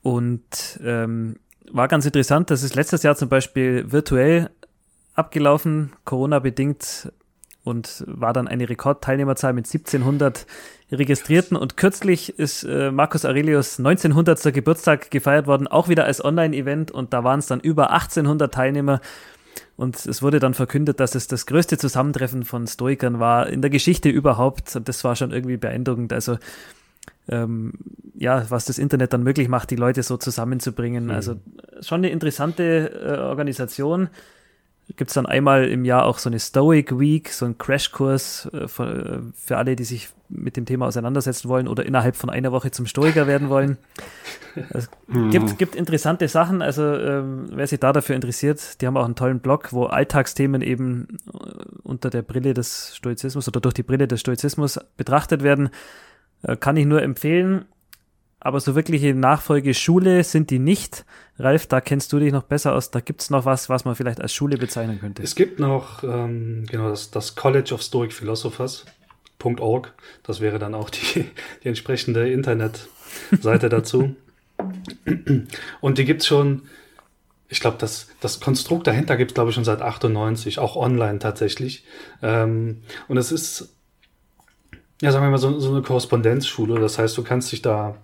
Und 0.00 0.80
ähm, 0.82 1.36
war 1.70 1.88
ganz 1.88 2.06
interessant, 2.06 2.50
das 2.50 2.62
ist 2.62 2.74
letztes 2.74 3.02
Jahr 3.02 3.14
zum 3.14 3.28
Beispiel 3.28 3.92
virtuell 3.92 4.48
abgelaufen, 5.14 5.92
Corona-bedingt, 6.06 7.12
und 7.64 8.02
war 8.08 8.32
dann 8.32 8.48
eine 8.48 8.68
Rekordteilnehmerzahl 8.68 9.52
mit 9.52 9.66
1700 9.66 10.46
Registrierten. 10.90 11.56
Und 11.56 11.76
kürzlich 11.76 12.38
ist 12.38 12.64
äh, 12.64 12.90
Marcus 12.90 13.24
Aurelius 13.24 13.78
1900. 13.78 14.52
Geburtstag 14.52 15.10
gefeiert 15.10 15.46
worden, 15.46 15.68
auch 15.68 15.88
wieder 15.88 16.04
als 16.04 16.24
Online-Event. 16.24 16.90
Und 16.90 17.12
da 17.12 17.22
waren 17.22 17.38
es 17.38 17.46
dann 17.46 17.60
über 17.60 17.92
1800 17.92 18.52
Teilnehmer. 18.52 19.00
Und 19.76 20.06
es 20.06 20.22
wurde 20.22 20.38
dann 20.38 20.54
verkündet, 20.54 21.00
dass 21.00 21.14
es 21.14 21.26
das 21.26 21.46
größte 21.46 21.78
Zusammentreffen 21.78 22.44
von 22.44 22.66
Stoikern 22.66 23.18
war 23.20 23.48
in 23.48 23.62
der 23.62 23.70
Geschichte 23.70 24.08
überhaupt. 24.08 24.74
Und 24.76 24.88
das 24.88 25.02
war 25.04 25.16
schon 25.16 25.32
irgendwie 25.32 25.56
beeindruckend. 25.56 26.12
Also, 26.12 26.38
ähm, 27.28 27.72
ja, 28.14 28.44
was 28.50 28.64
das 28.64 28.78
Internet 28.78 29.12
dann 29.12 29.22
möglich 29.22 29.48
macht, 29.48 29.70
die 29.70 29.76
Leute 29.76 30.02
so 30.02 30.16
zusammenzubringen. 30.16 31.04
Mhm. 31.04 31.10
Also 31.10 31.36
schon 31.80 31.98
eine 31.98 32.10
interessante 32.10 32.92
äh, 32.92 33.18
Organisation 33.18 34.08
gibt 34.96 35.10
es 35.10 35.14
dann 35.14 35.26
einmal 35.26 35.66
im 35.68 35.84
Jahr 35.84 36.04
auch 36.04 36.18
so 36.18 36.28
eine 36.28 36.38
Stoic 36.38 36.98
Week, 36.98 37.28
so 37.30 37.44
einen 37.44 37.58
Crashkurs 37.58 38.50
äh, 38.52 38.68
für, 38.68 39.22
für 39.34 39.56
alle, 39.56 39.76
die 39.76 39.84
sich 39.84 40.10
mit 40.28 40.56
dem 40.56 40.64
Thema 40.64 40.86
auseinandersetzen 40.86 41.48
wollen 41.48 41.68
oder 41.68 41.84
innerhalb 41.84 42.16
von 42.16 42.30
einer 42.30 42.52
Woche 42.52 42.70
zum 42.70 42.86
Stoiker 42.86 43.26
werden 43.26 43.48
wollen. 43.48 43.78
Es 44.70 44.90
gibt, 45.30 45.50
hm. 45.50 45.56
gibt 45.56 45.74
interessante 45.74 46.28
Sachen, 46.28 46.62
also 46.62 46.82
ähm, 46.82 47.46
wer 47.52 47.66
sich 47.66 47.80
da 47.80 47.92
dafür 47.92 48.16
interessiert, 48.16 48.80
die 48.80 48.86
haben 48.86 48.96
auch 48.96 49.04
einen 49.04 49.14
tollen 49.14 49.40
Blog, 49.40 49.72
wo 49.72 49.84
Alltagsthemen 49.84 50.62
eben 50.62 51.18
äh, 51.32 51.38
unter 51.82 52.10
der 52.10 52.22
Brille 52.22 52.54
des 52.54 52.96
Stoizismus 52.96 53.48
oder 53.48 53.60
durch 53.60 53.74
die 53.74 53.82
Brille 53.82 54.08
des 54.08 54.20
Stoizismus 54.20 54.78
betrachtet 54.96 55.42
werden. 55.42 55.70
Äh, 56.42 56.56
kann 56.56 56.76
ich 56.76 56.86
nur 56.86 57.02
empfehlen 57.02 57.64
aber 58.44 58.58
so 58.58 58.74
wirkliche 58.74 59.14
Nachfolgeschule 59.14 60.24
sind 60.24 60.50
die 60.50 60.58
nicht. 60.58 61.04
Ralf, 61.38 61.68
da 61.68 61.80
kennst 61.80 62.12
du 62.12 62.18
dich 62.18 62.32
noch 62.32 62.42
besser 62.42 62.74
aus. 62.74 62.90
Da 62.90 62.98
gibt's 62.98 63.30
noch 63.30 63.44
was, 63.44 63.68
was 63.68 63.84
man 63.84 63.94
vielleicht 63.94 64.20
als 64.20 64.34
Schule 64.34 64.58
bezeichnen 64.58 64.98
könnte. 64.98 65.22
Es 65.22 65.36
gibt 65.36 65.60
noch 65.60 66.02
ähm, 66.02 66.64
genau 66.68 66.88
das, 66.88 67.12
das 67.12 67.36
College 67.36 67.72
of 67.72 67.82
Stoic 67.82 68.12
Philosophers.org. 68.12 69.92
Das 70.24 70.40
wäre 70.40 70.58
dann 70.58 70.74
auch 70.74 70.90
die, 70.90 71.24
die 71.62 71.68
entsprechende 71.68 72.30
Internetseite 72.32 73.68
dazu. 73.68 74.16
Und 75.80 75.98
die 75.98 76.04
gibt's 76.04 76.26
schon, 76.26 76.62
ich 77.48 77.60
glaube, 77.60 77.76
das, 77.78 78.08
das 78.20 78.40
Konstrukt 78.40 78.88
dahinter 78.88 79.16
gibt's 79.16 79.34
glaube 79.34 79.50
ich, 79.50 79.54
schon 79.54 79.64
seit 79.64 79.82
98, 79.82 80.58
auch 80.58 80.74
online 80.74 81.20
tatsächlich. 81.20 81.84
Ähm, 82.22 82.82
und 83.08 83.18
es 83.18 83.30
ist, 83.30 83.74
ja, 85.00 85.12
sagen 85.12 85.26
wir 85.26 85.30
mal, 85.30 85.38
so, 85.38 85.58
so 85.58 85.70
eine 85.70 85.82
Korrespondenzschule. 85.82 86.80
Das 86.80 86.98
heißt, 86.98 87.16
du 87.18 87.22
kannst 87.22 87.52
dich 87.52 87.60
da 87.60 87.96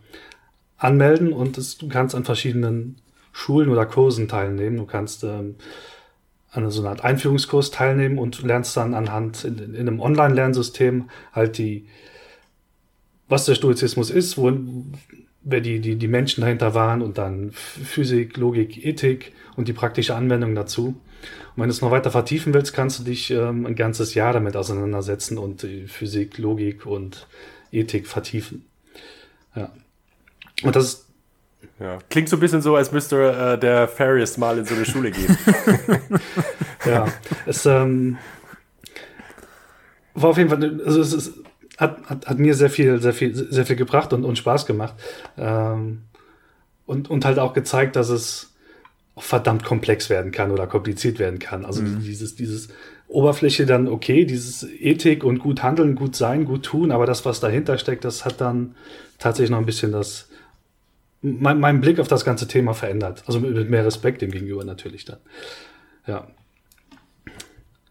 anmelden 0.79 1.33
und 1.33 1.59
es, 1.59 1.77
du 1.77 1.89
kannst 1.89 2.15
an 2.15 2.25
verschiedenen 2.25 2.97
Schulen 3.33 3.69
oder 3.69 3.85
Kursen 3.85 4.29
teilnehmen. 4.29 4.77
Du 4.79 4.87
kannst 4.87 5.25
ähm, 5.25 5.57
an 6.51 6.71
so 6.71 6.81
einer 6.81 6.91
Art 6.91 7.05
Einführungskurs 7.05 7.71
teilnehmen 7.71 8.19
und 8.19 8.43
lernst 8.43 8.77
dann 8.77 8.95
anhand 8.95 9.45
in, 9.45 9.75
in 9.75 9.77
einem 9.77 10.01
Online-Lernsystem 10.01 11.11
halt 11.33 11.59
die, 11.59 11.87
was 13.29 13.45
der 13.45 13.55
Stoizismus 13.55 14.11
ist, 14.11 14.39
wo, 14.39 14.53
wer 15.43 15.61
die, 15.61 15.81
die, 15.81 15.97
die 15.97 16.09
Menschen 16.09 16.41
dahinter 16.41 16.75
waren 16.75 17.03
und 17.03 17.19
dann 17.19 17.51
Physik, 17.53 18.37
Logik, 18.37 18.85
Ethik 18.85 19.33
und 19.57 19.69
die 19.69 19.73
praktische 19.73 20.15
Anwendung 20.15 20.55
dazu. 20.55 20.87
Und 20.87 21.63
wenn 21.63 21.69
du 21.69 21.71
es 21.71 21.83
noch 21.83 21.91
weiter 21.91 22.11
vertiefen 22.11 22.55
willst, 22.55 22.73
kannst 22.73 23.01
du 23.01 23.05
dich 23.05 23.31
ähm, 23.31 23.67
ein 23.67 23.75
ganzes 23.75 24.15
Jahr 24.15 24.33
damit 24.33 24.57
auseinandersetzen 24.57 25.39
und 25.39 25.67
Physik, 25.87 26.39
Logik 26.39 26.87
und 26.87 27.27
Ethik 27.73 28.07
vertiefen. 28.07 28.65
Ja. 29.55 29.73
Und 30.63 30.77
das 30.77 30.85
ist 30.85 31.09
ja. 31.81 31.99
Klingt 32.11 32.29
so 32.29 32.37
ein 32.37 32.41
bisschen 32.41 32.63
so, 32.63 32.77
als 32.77 32.93
müsste 32.93 33.31
äh, 33.31 33.59
der 33.59 33.89
Ferris 33.89 34.37
mal 34.37 34.59
in 34.59 34.65
so 34.65 34.75
eine 34.75 34.85
Schule 34.85 35.11
gehen. 35.11 35.37
ja, 36.85 37.07
es 37.47 37.67
ähm, 37.67 38.19
war 40.15 40.31
auf 40.31 40.39
jeden 40.39 40.51
Fall, 40.51 40.81
also 40.85 41.01
es 41.01 41.13
ist, 41.13 41.35
hat, 41.77 41.99
hat, 42.07 42.27
hat 42.27 42.39
mir 42.39 42.55
sehr 42.55 42.71
viel, 42.71 43.01
sehr 43.01 43.13
viel, 43.13 43.35
sehr 43.35 43.67
viel 43.67 43.77
gebracht 43.77 44.13
und, 44.13 44.25
und 44.25 44.37
Spaß 44.37 44.67
gemacht. 44.67 44.95
Ähm, 45.37 46.03
und, 46.87 47.11
und 47.11 47.25
halt 47.25 47.39
auch 47.39 47.53
gezeigt, 47.53 47.97
dass 47.97 48.09
es 48.09 48.55
verdammt 49.17 49.65
komplex 49.65 50.11
werden 50.11 50.33
kann 50.33 50.51
oder 50.51 50.67
kompliziert 50.67 51.19
werden 51.19 51.39
kann. 51.39 51.65
Also 51.65 51.83
mhm. 51.83 52.01
dieses, 52.01 52.35
dieses 52.35 52.69
Oberfläche 53.09 53.67
dann 53.67 53.89
okay, 53.89 54.25
dieses 54.25 54.65
Ethik 54.65 55.23
und 55.25 55.39
gut 55.39 55.63
handeln, 55.63 55.97
gut 55.97 56.17
sein, 56.17 56.45
gut 56.45 56.65
tun, 56.65 56.93
aber 56.93 57.07
das, 57.07 57.25
was 57.25 57.41
dahinter 57.41 57.79
steckt, 57.79 58.05
das 58.05 58.25
hat 58.25 58.41
dann 58.41 58.75
tatsächlich 59.19 59.51
noch 59.51 59.59
ein 59.59 59.67
bisschen 59.67 59.93
das, 59.93 60.28
mein, 61.23 61.59
mein 61.61 61.81
Blick 61.81 61.99
auf 61.99 62.09
das 62.09 62.25
ganze 62.25 62.47
Thema 62.47 62.75
verändert. 62.75 63.25
Also 63.27 63.41
mit, 63.41 63.55
mit 63.55 63.71
mehr 63.71 63.85
Respekt 63.85 64.23
dem 64.23 64.31
gegenüber 64.31 64.65
natürlich 64.65 65.05
dann. 65.05 65.19
Ja. 66.07 66.29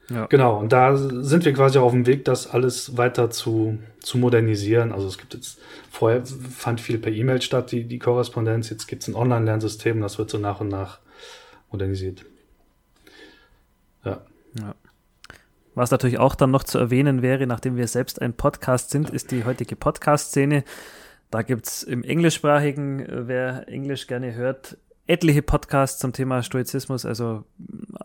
Ja. 0.09 0.25
Genau, 0.27 0.57
und 0.57 0.71
da 0.71 0.95
sind 0.95 1.43
wir 1.43 1.53
quasi 1.53 1.79
auf 1.79 1.91
dem 1.91 2.05
Weg, 2.05 2.23
das 2.23 2.47
alles 2.47 2.95
weiter 2.95 3.29
zu, 3.29 3.77
zu 3.99 4.17
modernisieren. 4.17 4.93
Also 4.93 5.07
es 5.07 5.17
gibt 5.17 5.33
jetzt, 5.33 5.59
vorher 5.91 6.23
fand 6.25 6.79
viel 6.79 6.97
per 6.97 7.11
E-Mail 7.11 7.41
statt, 7.41 7.73
die, 7.73 7.83
die 7.83 7.99
Korrespondenz, 7.99 8.69
jetzt 8.69 8.87
gibt 8.87 9.01
es 9.01 9.09
ein 9.09 9.15
Online-Lernsystem, 9.15 9.99
das 9.99 10.17
wird 10.17 10.29
so 10.29 10.37
nach 10.37 10.61
und 10.61 10.69
nach 10.69 10.99
modernisiert. 11.71 12.23
Ja. 14.05 14.21
ja. 14.57 14.75
Was 15.75 15.91
natürlich 15.91 16.19
auch 16.19 16.35
dann 16.35 16.51
noch 16.51 16.63
zu 16.63 16.77
erwähnen 16.77 17.21
wäre, 17.21 17.45
nachdem 17.45 17.75
wir 17.75 17.87
selbst 17.87 18.21
ein 18.21 18.33
Podcast 18.33 18.91
sind, 18.91 19.09
ist 19.09 19.31
die 19.31 19.43
heutige 19.43 19.75
Podcast-Szene. 19.75 20.63
Da 21.29 21.41
gibt's 21.41 21.83
im 21.83 22.03
englischsprachigen, 22.03 22.99
äh, 22.99 23.27
wer 23.27 23.67
Englisch 23.67 24.07
gerne 24.07 24.33
hört, 24.33 24.77
etliche 25.07 25.41
Podcasts 25.41 25.99
zum 25.99 26.13
Thema 26.13 26.43
Stoizismus, 26.43 27.05
also 27.05 27.43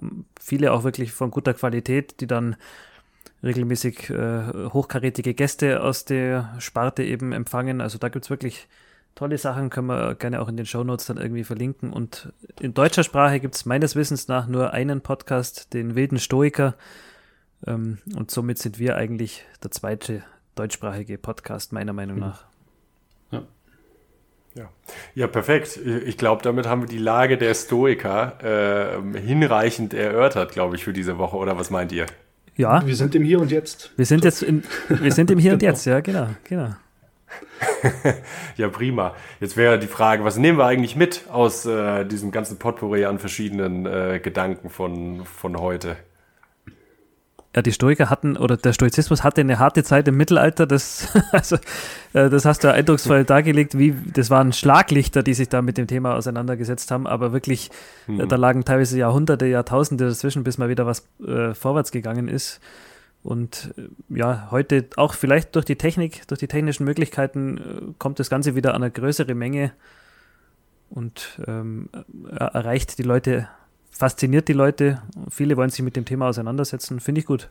ähm, 0.01 0.25
viele 0.41 0.73
auch 0.73 0.85
wirklich 0.85 1.13
von 1.13 1.31
guter 1.31 1.55
Qualität, 1.55 2.21
die 2.21 2.27
dann 2.27 2.57
regelmäßig 3.43 4.11
äh, 4.11 4.69
hochkarätige 4.73 5.35
Gäste 5.35 5.83
aus 5.83 6.05
der 6.05 6.55
Sparte 6.59 7.03
eben 7.03 7.33
empfangen. 7.33 7.81
Also 7.81 7.99
da 7.99 8.09
gibt's 8.09 8.31
wirklich 8.31 8.69
tolle 9.15 9.37
Sachen, 9.37 9.69
können 9.69 9.89
wir 9.89 10.15
gerne 10.15 10.41
auch 10.41 10.49
in 10.49 10.57
den 10.57 10.67
Show 10.67 10.85
Notes 10.85 11.07
dann 11.07 11.17
irgendwie 11.17 11.45
verlinken. 11.45 11.93
Und 11.93 12.33
in 12.61 12.73
deutscher 12.73 13.03
Sprache 13.03 13.41
gibt's 13.41 13.65
meines 13.65 13.97
Wissens 13.97 14.29
nach 14.29 14.47
nur 14.47 14.73
einen 14.73 15.01
Podcast, 15.01 15.75
den 15.75 15.97
Wilden 15.97 16.19
Stoiker. 16.19 16.77
Ähm, 17.67 17.99
und 18.17 18.31
somit 18.31 18.59
sind 18.59 18.79
wir 18.79 18.97
eigentlich 18.97 19.45
der 19.63 19.73
zweite 19.73 20.23
deutschsprachige 20.55 21.19
Podcast, 21.19 21.73
meiner 21.73 21.93
Meinung 21.93 22.17
mhm. 22.17 22.23
nach. 22.23 22.52
Ja. 24.55 24.69
ja, 25.15 25.27
perfekt. 25.27 25.79
Ich 25.79 26.19
glaube, 26.19 26.43
damit 26.43 26.67
haben 26.67 26.83
wir 26.83 26.88
die 26.88 26.99
Lage 26.99 27.38
der 27.38 27.55
Stoiker 27.55 29.01
äh, 29.15 29.19
hinreichend 29.19 29.95
erörtert, 29.95 30.53
glaube 30.53 30.77
ich, 30.77 30.85
für 30.85 30.93
diese 30.93 31.17
Woche. 31.19 31.37
Oder 31.37 31.59
was 31.59 31.71
meint 31.71 31.91
ihr? 31.93 32.07
Ja. 32.57 32.87
Wir 32.87 32.97
sind 32.97 33.15
im 33.15 33.25
Hier 33.25 33.41
und 33.41 33.51
Jetzt. 33.51 33.93
Wir 33.97 34.05
sind 34.05 34.25
jetzt 34.25 34.43
in, 34.43 34.62
wir 34.88 35.12
sind 35.12 35.31
im 35.31 35.38
Hier 35.38 35.55
und 35.55 35.62
Jetzt, 35.62 35.87
ja, 35.87 36.01
genau, 36.01 36.29
genau. 36.45 36.75
ja, 38.57 38.69
prima. 38.69 39.15
Jetzt 39.41 39.57
wäre 39.57 39.79
die 39.79 39.87
Frage, 39.87 40.25
was 40.25 40.37
nehmen 40.37 40.59
wir 40.59 40.67
eigentlich 40.67 40.97
mit 40.97 41.23
aus 41.31 41.65
äh, 41.65 42.05
diesem 42.05 42.31
ganzen 42.31 42.59
Potpourri 42.59 43.07
an 43.07 43.19
verschiedenen 43.19 43.87
äh, 43.87 44.21
Gedanken 44.23 44.69
von, 44.69 45.25
von 45.25 45.59
heute? 45.59 45.97
Ja, 47.55 47.61
die 47.61 47.73
Stoiker 47.73 48.09
hatten, 48.09 48.38
oder 48.38 48.57
der 48.57 48.73
Stoizismus 48.73 49.23
hatte 49.23 49.43
eine 49.43 49.59
harte 49.59 49.85
Zeit 49.85 50.09
im 50.09 50.17
Mittelalter. 50.17 50.67
Das, 50.67 51.09
also, 51.33 51.57
äh, 52.15 52.31
das 52.31 52.47
hast 52.47 52.65
du 52.65 52.73
eindrucksvoll 52.73 53.25
dargelegt, 53.25 53.77
wie, 53.79 53.95
das 54.12 54.31
waren 54.31 54.53
Schlaglichter, 54.53 55.23
die 55.23 55.35
sich 55.35 55.51
da 55.51 55.61
mit 55.61 55.77
dem 55.77 55.87
Thema 55.87 56.15
auseinandergesetzt 56.15 56.91
haben, 56.91 57.07
aber 57.07 57.33
wirklich, 57.33 57.71
mhm. 58.07 58.27
da 58.29 58.37
lagen 58.37 58.65
teilweise 58.65 58.99
Jahrhunderte, 58.99 59.47
Jahrtausende 59.47 60.07
dazwischen, 60.07 60.45
bis 60.45 60.57
mal 60.57 60.71
wieder 60.71 60.87
was 60.87 61.07
äh, 61.27 61.53
vorwärts 61.55 61.93
gegangen 61.93 62.29
ist. 62.29 62.61
Und 63.23 63.75
äh, 63.77 64.19
ja, 64.19 64.49
heute 64.51 64.87
auch 64.97 65.12
vielleicht 65.12 65.55
durch 65.55 65.67
die 65.67 65.77
Technik, 65.77 66.27
durch 66.29 66.41
die 66.41 66.49
technischen 66.49 66.85
Möglichkeiten 66.85 67.59
äh, 67.59 67.62
kommt 67.99 68.19
das 68.19 68.31
Ganze 68.31 68.55
wieder 68.57 68.75
an 68.75 68.83
eine 68.83 68.91
größere 68.91 69.35
Menge 69.35 69.73
und 70.88 71.38
ähm, 71.47 71.88
erreicht 72.31 72.99
die 72.99 73.03
Leute 73.03 73.49
fasziniert 73.92 74.48
die 74.48 74.55
Leute. 74.55 75.02
Viele 75.31 75.57
wollen 75.57 75.70
sich 75.70 75.83
mit 75.83 75.94
dem 75.94 76.05
Thema 76.05 76.28
auseinandersetzen. 76.28 76.98
Finde 76.98 77.20
ich 77.20 77.26
gut. 77.26 77.48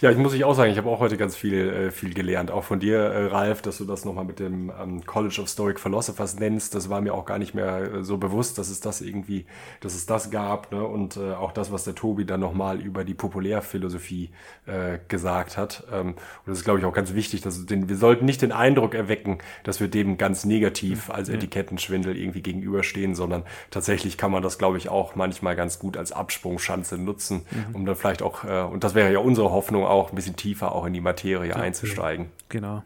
Ja, 0.00 0.10
ich 0.10 0.16
muss 0.16 0.32
ich 0.34 0.44
auch 0.44 0.54
sagen, 0.54 0.70
ich 0.70 0.78
habe 0.78 0.88
auch 0.88 1.00
heute 1.00 1.16
ganz 1.16 1.36
viel, 1.36 1.68
äh, 1.68 1.90
viel 1.90 2.14
gelernt. 2.14 2.50
Auch 2.50 2.64
von 2.64 2.80
dir, 2.80 2.98
äh, 2.98 3.26
Ralf, 3.26 3.62
dass 3.62 3.78
du 3.78 3.84
das 3.84 4.04
nochmal 4.04 4.24
mit 4.24 4.38
dem 4.38 4.70
ähm, 4.80 5.04
College 5.04 5.40
of 5.42 5.48
Stoic 5.48 5.80
Philosophers 5.80 6.38
nennst. 6.38 6.74
Das 6.74 6.88
war 6.88 7.00
mir 7.00 7.14
auch 7.14 7.24
gar 7.24 7.38
nicht 7.38 7.54
mehr 7.54 7.92
äh, 7.92 8.04
so 8.04 8.16
bewusst, 8.18 8.58
dass 8.58 8.68
es 8.68 8.80
das 8.80 9.00
irgendwie, 9.00 9.46
dass 9.80 9.94
es 9.94 10.06
das 10.06 10.30
gab. 10.30 10.72
Ne? 10.72 10.84
Und 10.84 11.16
äh, 11.16 11.32
auch 11.32 11.52
das, 11.52 11.72
was 11.72 11.84
der 11.84 11.94
Tobi 11.94 12.24
dann 12.24 12.40
nochmal 12.40 12.80
über 12.80 13.04
die 13.04 13.14
Populärphilosophie 13.14 14.30
äh, 14.66 14.98
gesagt 15.08 15.56
hat. 15.56 15.84
Ähm, 15.92 16.08
und 16.08 16.16
das 16.46 16.58
ist, 16.58 16.64
glaube 16.64 16.78
ich, 16.78 16.84
auch 16.84 16.94
ganz 16.94 17.14
wichtig, 17.14 17.40
dass 17.40 17.66
den, 17.66 17.88
wir 17.88 17.96
sollten 17.96 18.24
nicht 18.24 18.42
den 18.42 18.52
Eindruck 18.52 18.94
erwecken, 18.94 19.38
dass 19.64 19.80
wir 19.80 19.88
dem 19.88 20.16
ganz 20.16 20.44
negativ 20.44 21.10
als 21.10 21.28
Etikettenschwindel 21.28 22.16
irgendwie 22.16 22.42
gegenüberstehen, 22.42 23.14
sondern 23.14 23.42
tatsächlich 23.70 24.16
kann 24.16 24.30
man 24.30 24.42
das, 24.42 24.58
glaube 24.58 24.78
ich, 24.78 24.88
auch 24.88 25.16
manchmal 25.16 25.56
ganz 25.56 25.78
gut 25.78 25.96
als 25.96 26.12
Absprungschanze 26.12 26.98
nutzen, 26.98 27.46
mhm. 27.50 27.74
um 27.74 27.86
dann 27.86 27.96
vielleicht 27.96 28.22
auch, 28.22 28.44
äh, 28.44 28.62
und 28.62 28.84
das 28.84 28.94
wäre 28.94 29.12
ja 29.12 29.18
unsere 29.18 29.55
Hoffnung 29.56 29.84
auch 29.84 30.10
ein 30.10 30.14
bisschen 30.14 30.36
tiefer 30.36 30.72
auch 30.72 30.84
in 30.84 30.92
die 30.92 31.00
Materie 31.00 31.48
ja, 31.48 31.56
einzusteigen. 31.56 32.30
Genau. 32.48 32.84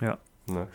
Ja. 0.00 0.18
Ne? 0.46 0.68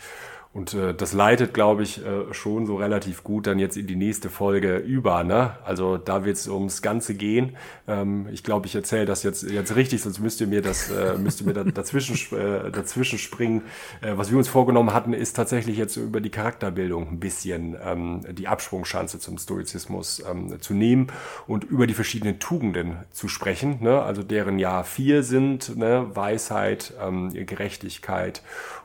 Und 0.55 0.73
äh, 0.73 0.93
das 0.93 1.11
leitet, 1.11 1.53
glaube 1.53 1.83
ich, 1.83 1.97
äh, 2.05 2.33
schon 2.33 2.65
so 2.65 2.77
relativ 2.77 3.25
gut 3.25 3.45
dann 3.45 3.59
jetzt 3.59 3.75
in 3.75 3.87
die 3.87 3.97
nächste 3.97 4.29
Folge 4.29 4.77
über. 4.77 5.25
Ne? 5.25 5.51
Also 5.65 5.97
da 5.97 6.23
wird 6.23 6.37
es 6.37 6.47
ums 6.47 6.81
Ganze 6.81 7.13
gehen. 7.13 7.57
Ähm, 7.89 8.27
ich 8.31 8.41
glaube, 8.41 8.65
ich 8.65 8.73
erzähle 8.73 9.05
das 9.05 9.23
jetzt, 9.23 9.43
jetzt 9.43 9.75
richtig, 9.75 10.01
sonst 10.01 10.19
müsst 10.19 10.39
ihr 10.39 10.47
mir 10.47 10.61
das, 10.61 10.89
äh, 10.89 11.17
müsst 11.17 11.41
ihr 11.41 11.47
mir 11.47 11.51
da, 11.51 11.63
dazwischen, 11.65 12.15
äh, 12.37 12.71
dazwischen 12.71 13.19
springen. 13.19 13.63
Äh, 13.99 14.13
was 14.15 14.31
wir 14.31 14.37
uns 14.37 14.47
vorgenommen 14.47 14.93
hatten, 14.93 15.11
ist 15.11 15.35
tatsächlich 15.35 15.75
jetzt 15.75 15.97
über 15.97 16.21
die 16.21 16.29
Charakterbildung 16.29 17.09
ein 17.09 17.19
bisschen 17.19 17.75
ähm, 17.83 18.21
die 18.31 18.47
Absprungschanze 18.47 19.19
zum 19.19 19.37
Stoizismus 19.37 20.23
ähm, 20.25 20.61
zu 20.61 20.73
nehmen 20.73 21.07
und 21.47 21.65
über 21.65 21.85
die 21.85 21.93
verschiedenen 21.93 22.39
Tugenden 22.39 22.95
zu 23.11 23.27
sprechen. 23.27 23.79
Ne? 23.81 24.01
Also 24.01 24.23
deren 24.23 24.57
ja 24.57 24.83
vier 24.83 25.21
sind, 25.23 25.75
ne? 25.75 26.11
Weisheit, 26.13 26.93
ähm, 27.05 27.33
Gerechtigkeit 27.45 28.41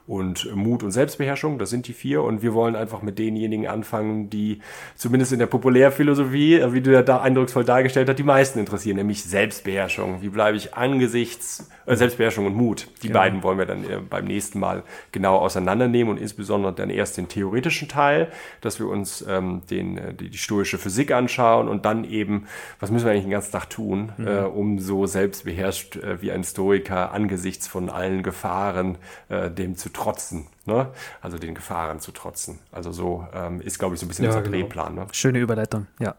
und 0.06 0.54
Mut 0.56 0.82
und 0.82 0.90
Selbstbeherrschung. 0.90 1.58
Das 1.58 1.70
sind 1.70 1.86
die 1.86 1.92
vier. 1.92 2.22
Und 2.22 2.42
wir 2.42 2.52
wollen 2.54 2.74
einfach 2.74 3.02
mit 3.02 3.18
denjenigen 3.18 3.68
anfangen, 3.68 4.28
die 4.28 4.60
zumindest 4.96 5.32
in 5.32 5.38
der 5.38 5.46
Populärphilosophie, 5.46 6.56
äh, 6.56 6.72
wie 6.72 6.80
du 6.80 7.02
da 7.04 7.20
eindrucksvoll 7.20 7.64
dargestellt 7.64 8.08
hast, 8.08 8.18
die 8.18 8.24
meisten 8.24 8.58
interessieren, 8.58 8.96
nämlich 8.96 9.22
Selbstbeherrschung. 9.22 10.22
Wie 10.22 10.28
bleibe 10.28 10.56
ich 10.56 10.74
angesichts 10.74 11.70
äh, 11.86 11.94
Selbstbeherrschung 11.94 12.46
und 12.46 12.54
Mut? 12.54 12.88
Die 13.02 13.08
ja. 13.08 13.14
beiden 13.14 13.42
wollen 13.42 13.58
wir 13.58 13.66
dann 13.66 13.84
äh, 13.84 13.98
beim 13.98 14.24
nächsten 14.24 14.58
Mal 14.58 14.82
genau 15.12 15.36
auseinandernehmen 15.36 16.12
und 16.12 16.20
insbesondere 16.20 16.72
dann 16.72 16.90
erst 16.90 17.16
den 17.16 17.28
theoretischen 17.28 17.88
Teil, 17.88 18.28
dass 18.60 18.80
wir 18.80 18.88
uns 18.88 19.24
ähm, 19.28 19.62
den, 19.70 19.96
äh, 19.96 20.14
die, 20.14 20.30
die 20.30 20.38
stoische 20.38 20.78
Physik 20.78 21.12
anschauen 21.12 21.68
und 21.68 21.84
dann 21.84 22.04
eben, 22.04 22.46
was 22.80 22.90
müssen 22.90 23.04
wir 23.04 23.12
eigentlich 23.12 23.24
den 23.24 23.30
ganzen 23.30 23.52
Tag 23.52 23.70
tun, 23.70 24.12
mhm. 24.16 24.26
äh, 24.26 24.40
um 24.40 24.78
so 24.80 25.06
selbstbeherrscht 25.06 25.96
äh, 25.96 26.20
wie 26.20 26.32
ein 26.32 26.42
Stoiker 26.42 27.12
angesichts 27.12 27.68
von 27.68 27.90
allen 27.90 28.22
Gefahren 28.22 28.98
dem 29.28 29.76
zu 29.76 29.90
trotzen, 30.00 30.46
ne? 30.64 30.88
also 31.20 31.38
den 31.38 31.54
Gefahren 31.54 32.00
zu 32.00 32.12
trotzen. 32.12 32.58
Also 32.72 32.92
so 32.92 33.26
ähm, 33.34 33.60
ist, 33.60 33.78
glaube 33.78 33.94
ich, 33.94 34.00
so 34.00 34.06
ein 34.06 34.08
bisschen 34.08 34.24
ja, 34.24 34.30
unser 34.30 34.42
genau. 34.42 34.56
Drehplan. 34.56 34.94
Ne? 34.94 35.06
Schöne 35.12 35.38
Überleitung, 35.38 35.86
ja. 35.98 36.14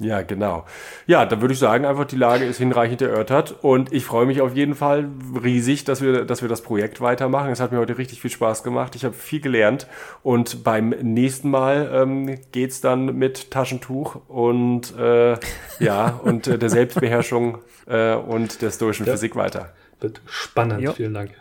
Ja, 0.00 0.22
genau. 0.22 0.64
Ja, 1.08 1.26
dann 1.26 1.40
würde 1.40 1.54
ich 1.54 1.58
sagen, 1.58 1.84
einfach 1.84 2.04
die 2.04 2.16
Lage 2.16 2.44
ist 2.44 2.58
hinreichend 2.58 3.02
erörtert 3.02 3.56
und 3.62 3.92
ich 3.92 4.04
freue 4.04 4.26
mich 4.26 4.40
auf 4.40 4.54
jeden 4.54 4.76
Fall 4.76 5.08
riesig, 5.42 5.82
dass 5.84 6.00
wir, 6.00 6.24
dass 6.24 6.40
wir 6.40 6.48
das 6.48 6.62
Projekt 6.62 7.00
weitermachen. 7.00 7.50
Es 7.50 7.58
hat 7.58 7.72
mir 7.72 7.78
heute 7.78 7.98
richtig 7.98 8.20
viel 8.20 8.30
Spaß 8.30 8.62
gemacht. 8.62 8.94
Ich 8.94 9.04
habe 9.04 9.14
viel 9.14 9.40
gelernt 9.40 9.88
und 10.22 10.62
beim 10.62 10.90
nächsten 10.90 11.50
Mal 11.50 11.90
ähm, 11.92 12.38
geht 12.52 12.84
dann 12.84 13.16
mit 13.16 13.50
Taschentuch 13.50 14.20
und 14.28 14.96
äh, 14.96 15.36
ja 15.80 16.20
und 16.22 16.46
äh, 16.46 16.58
der 16.58 16.70
Selbstbeherrschung 16.70 17.58
äh, 17.86 18.14
und 18.14 18.62
der 18.62 18.70
stoischen 18.70 19.04
ja. 19.04 19.12
Physik 19.12 19.34
weiter. 19.34 19.72
Wird 19.98 20.20
spannend. 20.26 20.80
Jo. 20.80 20.92
Vielen 20.92 21.14
Dank. 21.14 21.32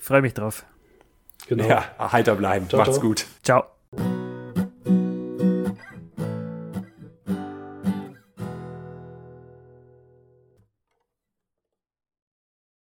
Freue 0.00 0.22
mich 0.22 0.34
drauf. 0.34 0.64
Genau. 1.46 1.68
Ja, 1.68 1.84
heiter 2.12 2.34
bleiben. 2.34 2.68
Ciao, 2.68 2.78
Macht's 2.78 2.94
ciao. 2.96 3.06
gut. 3.06 3.26
Ciao. 3.42 3.64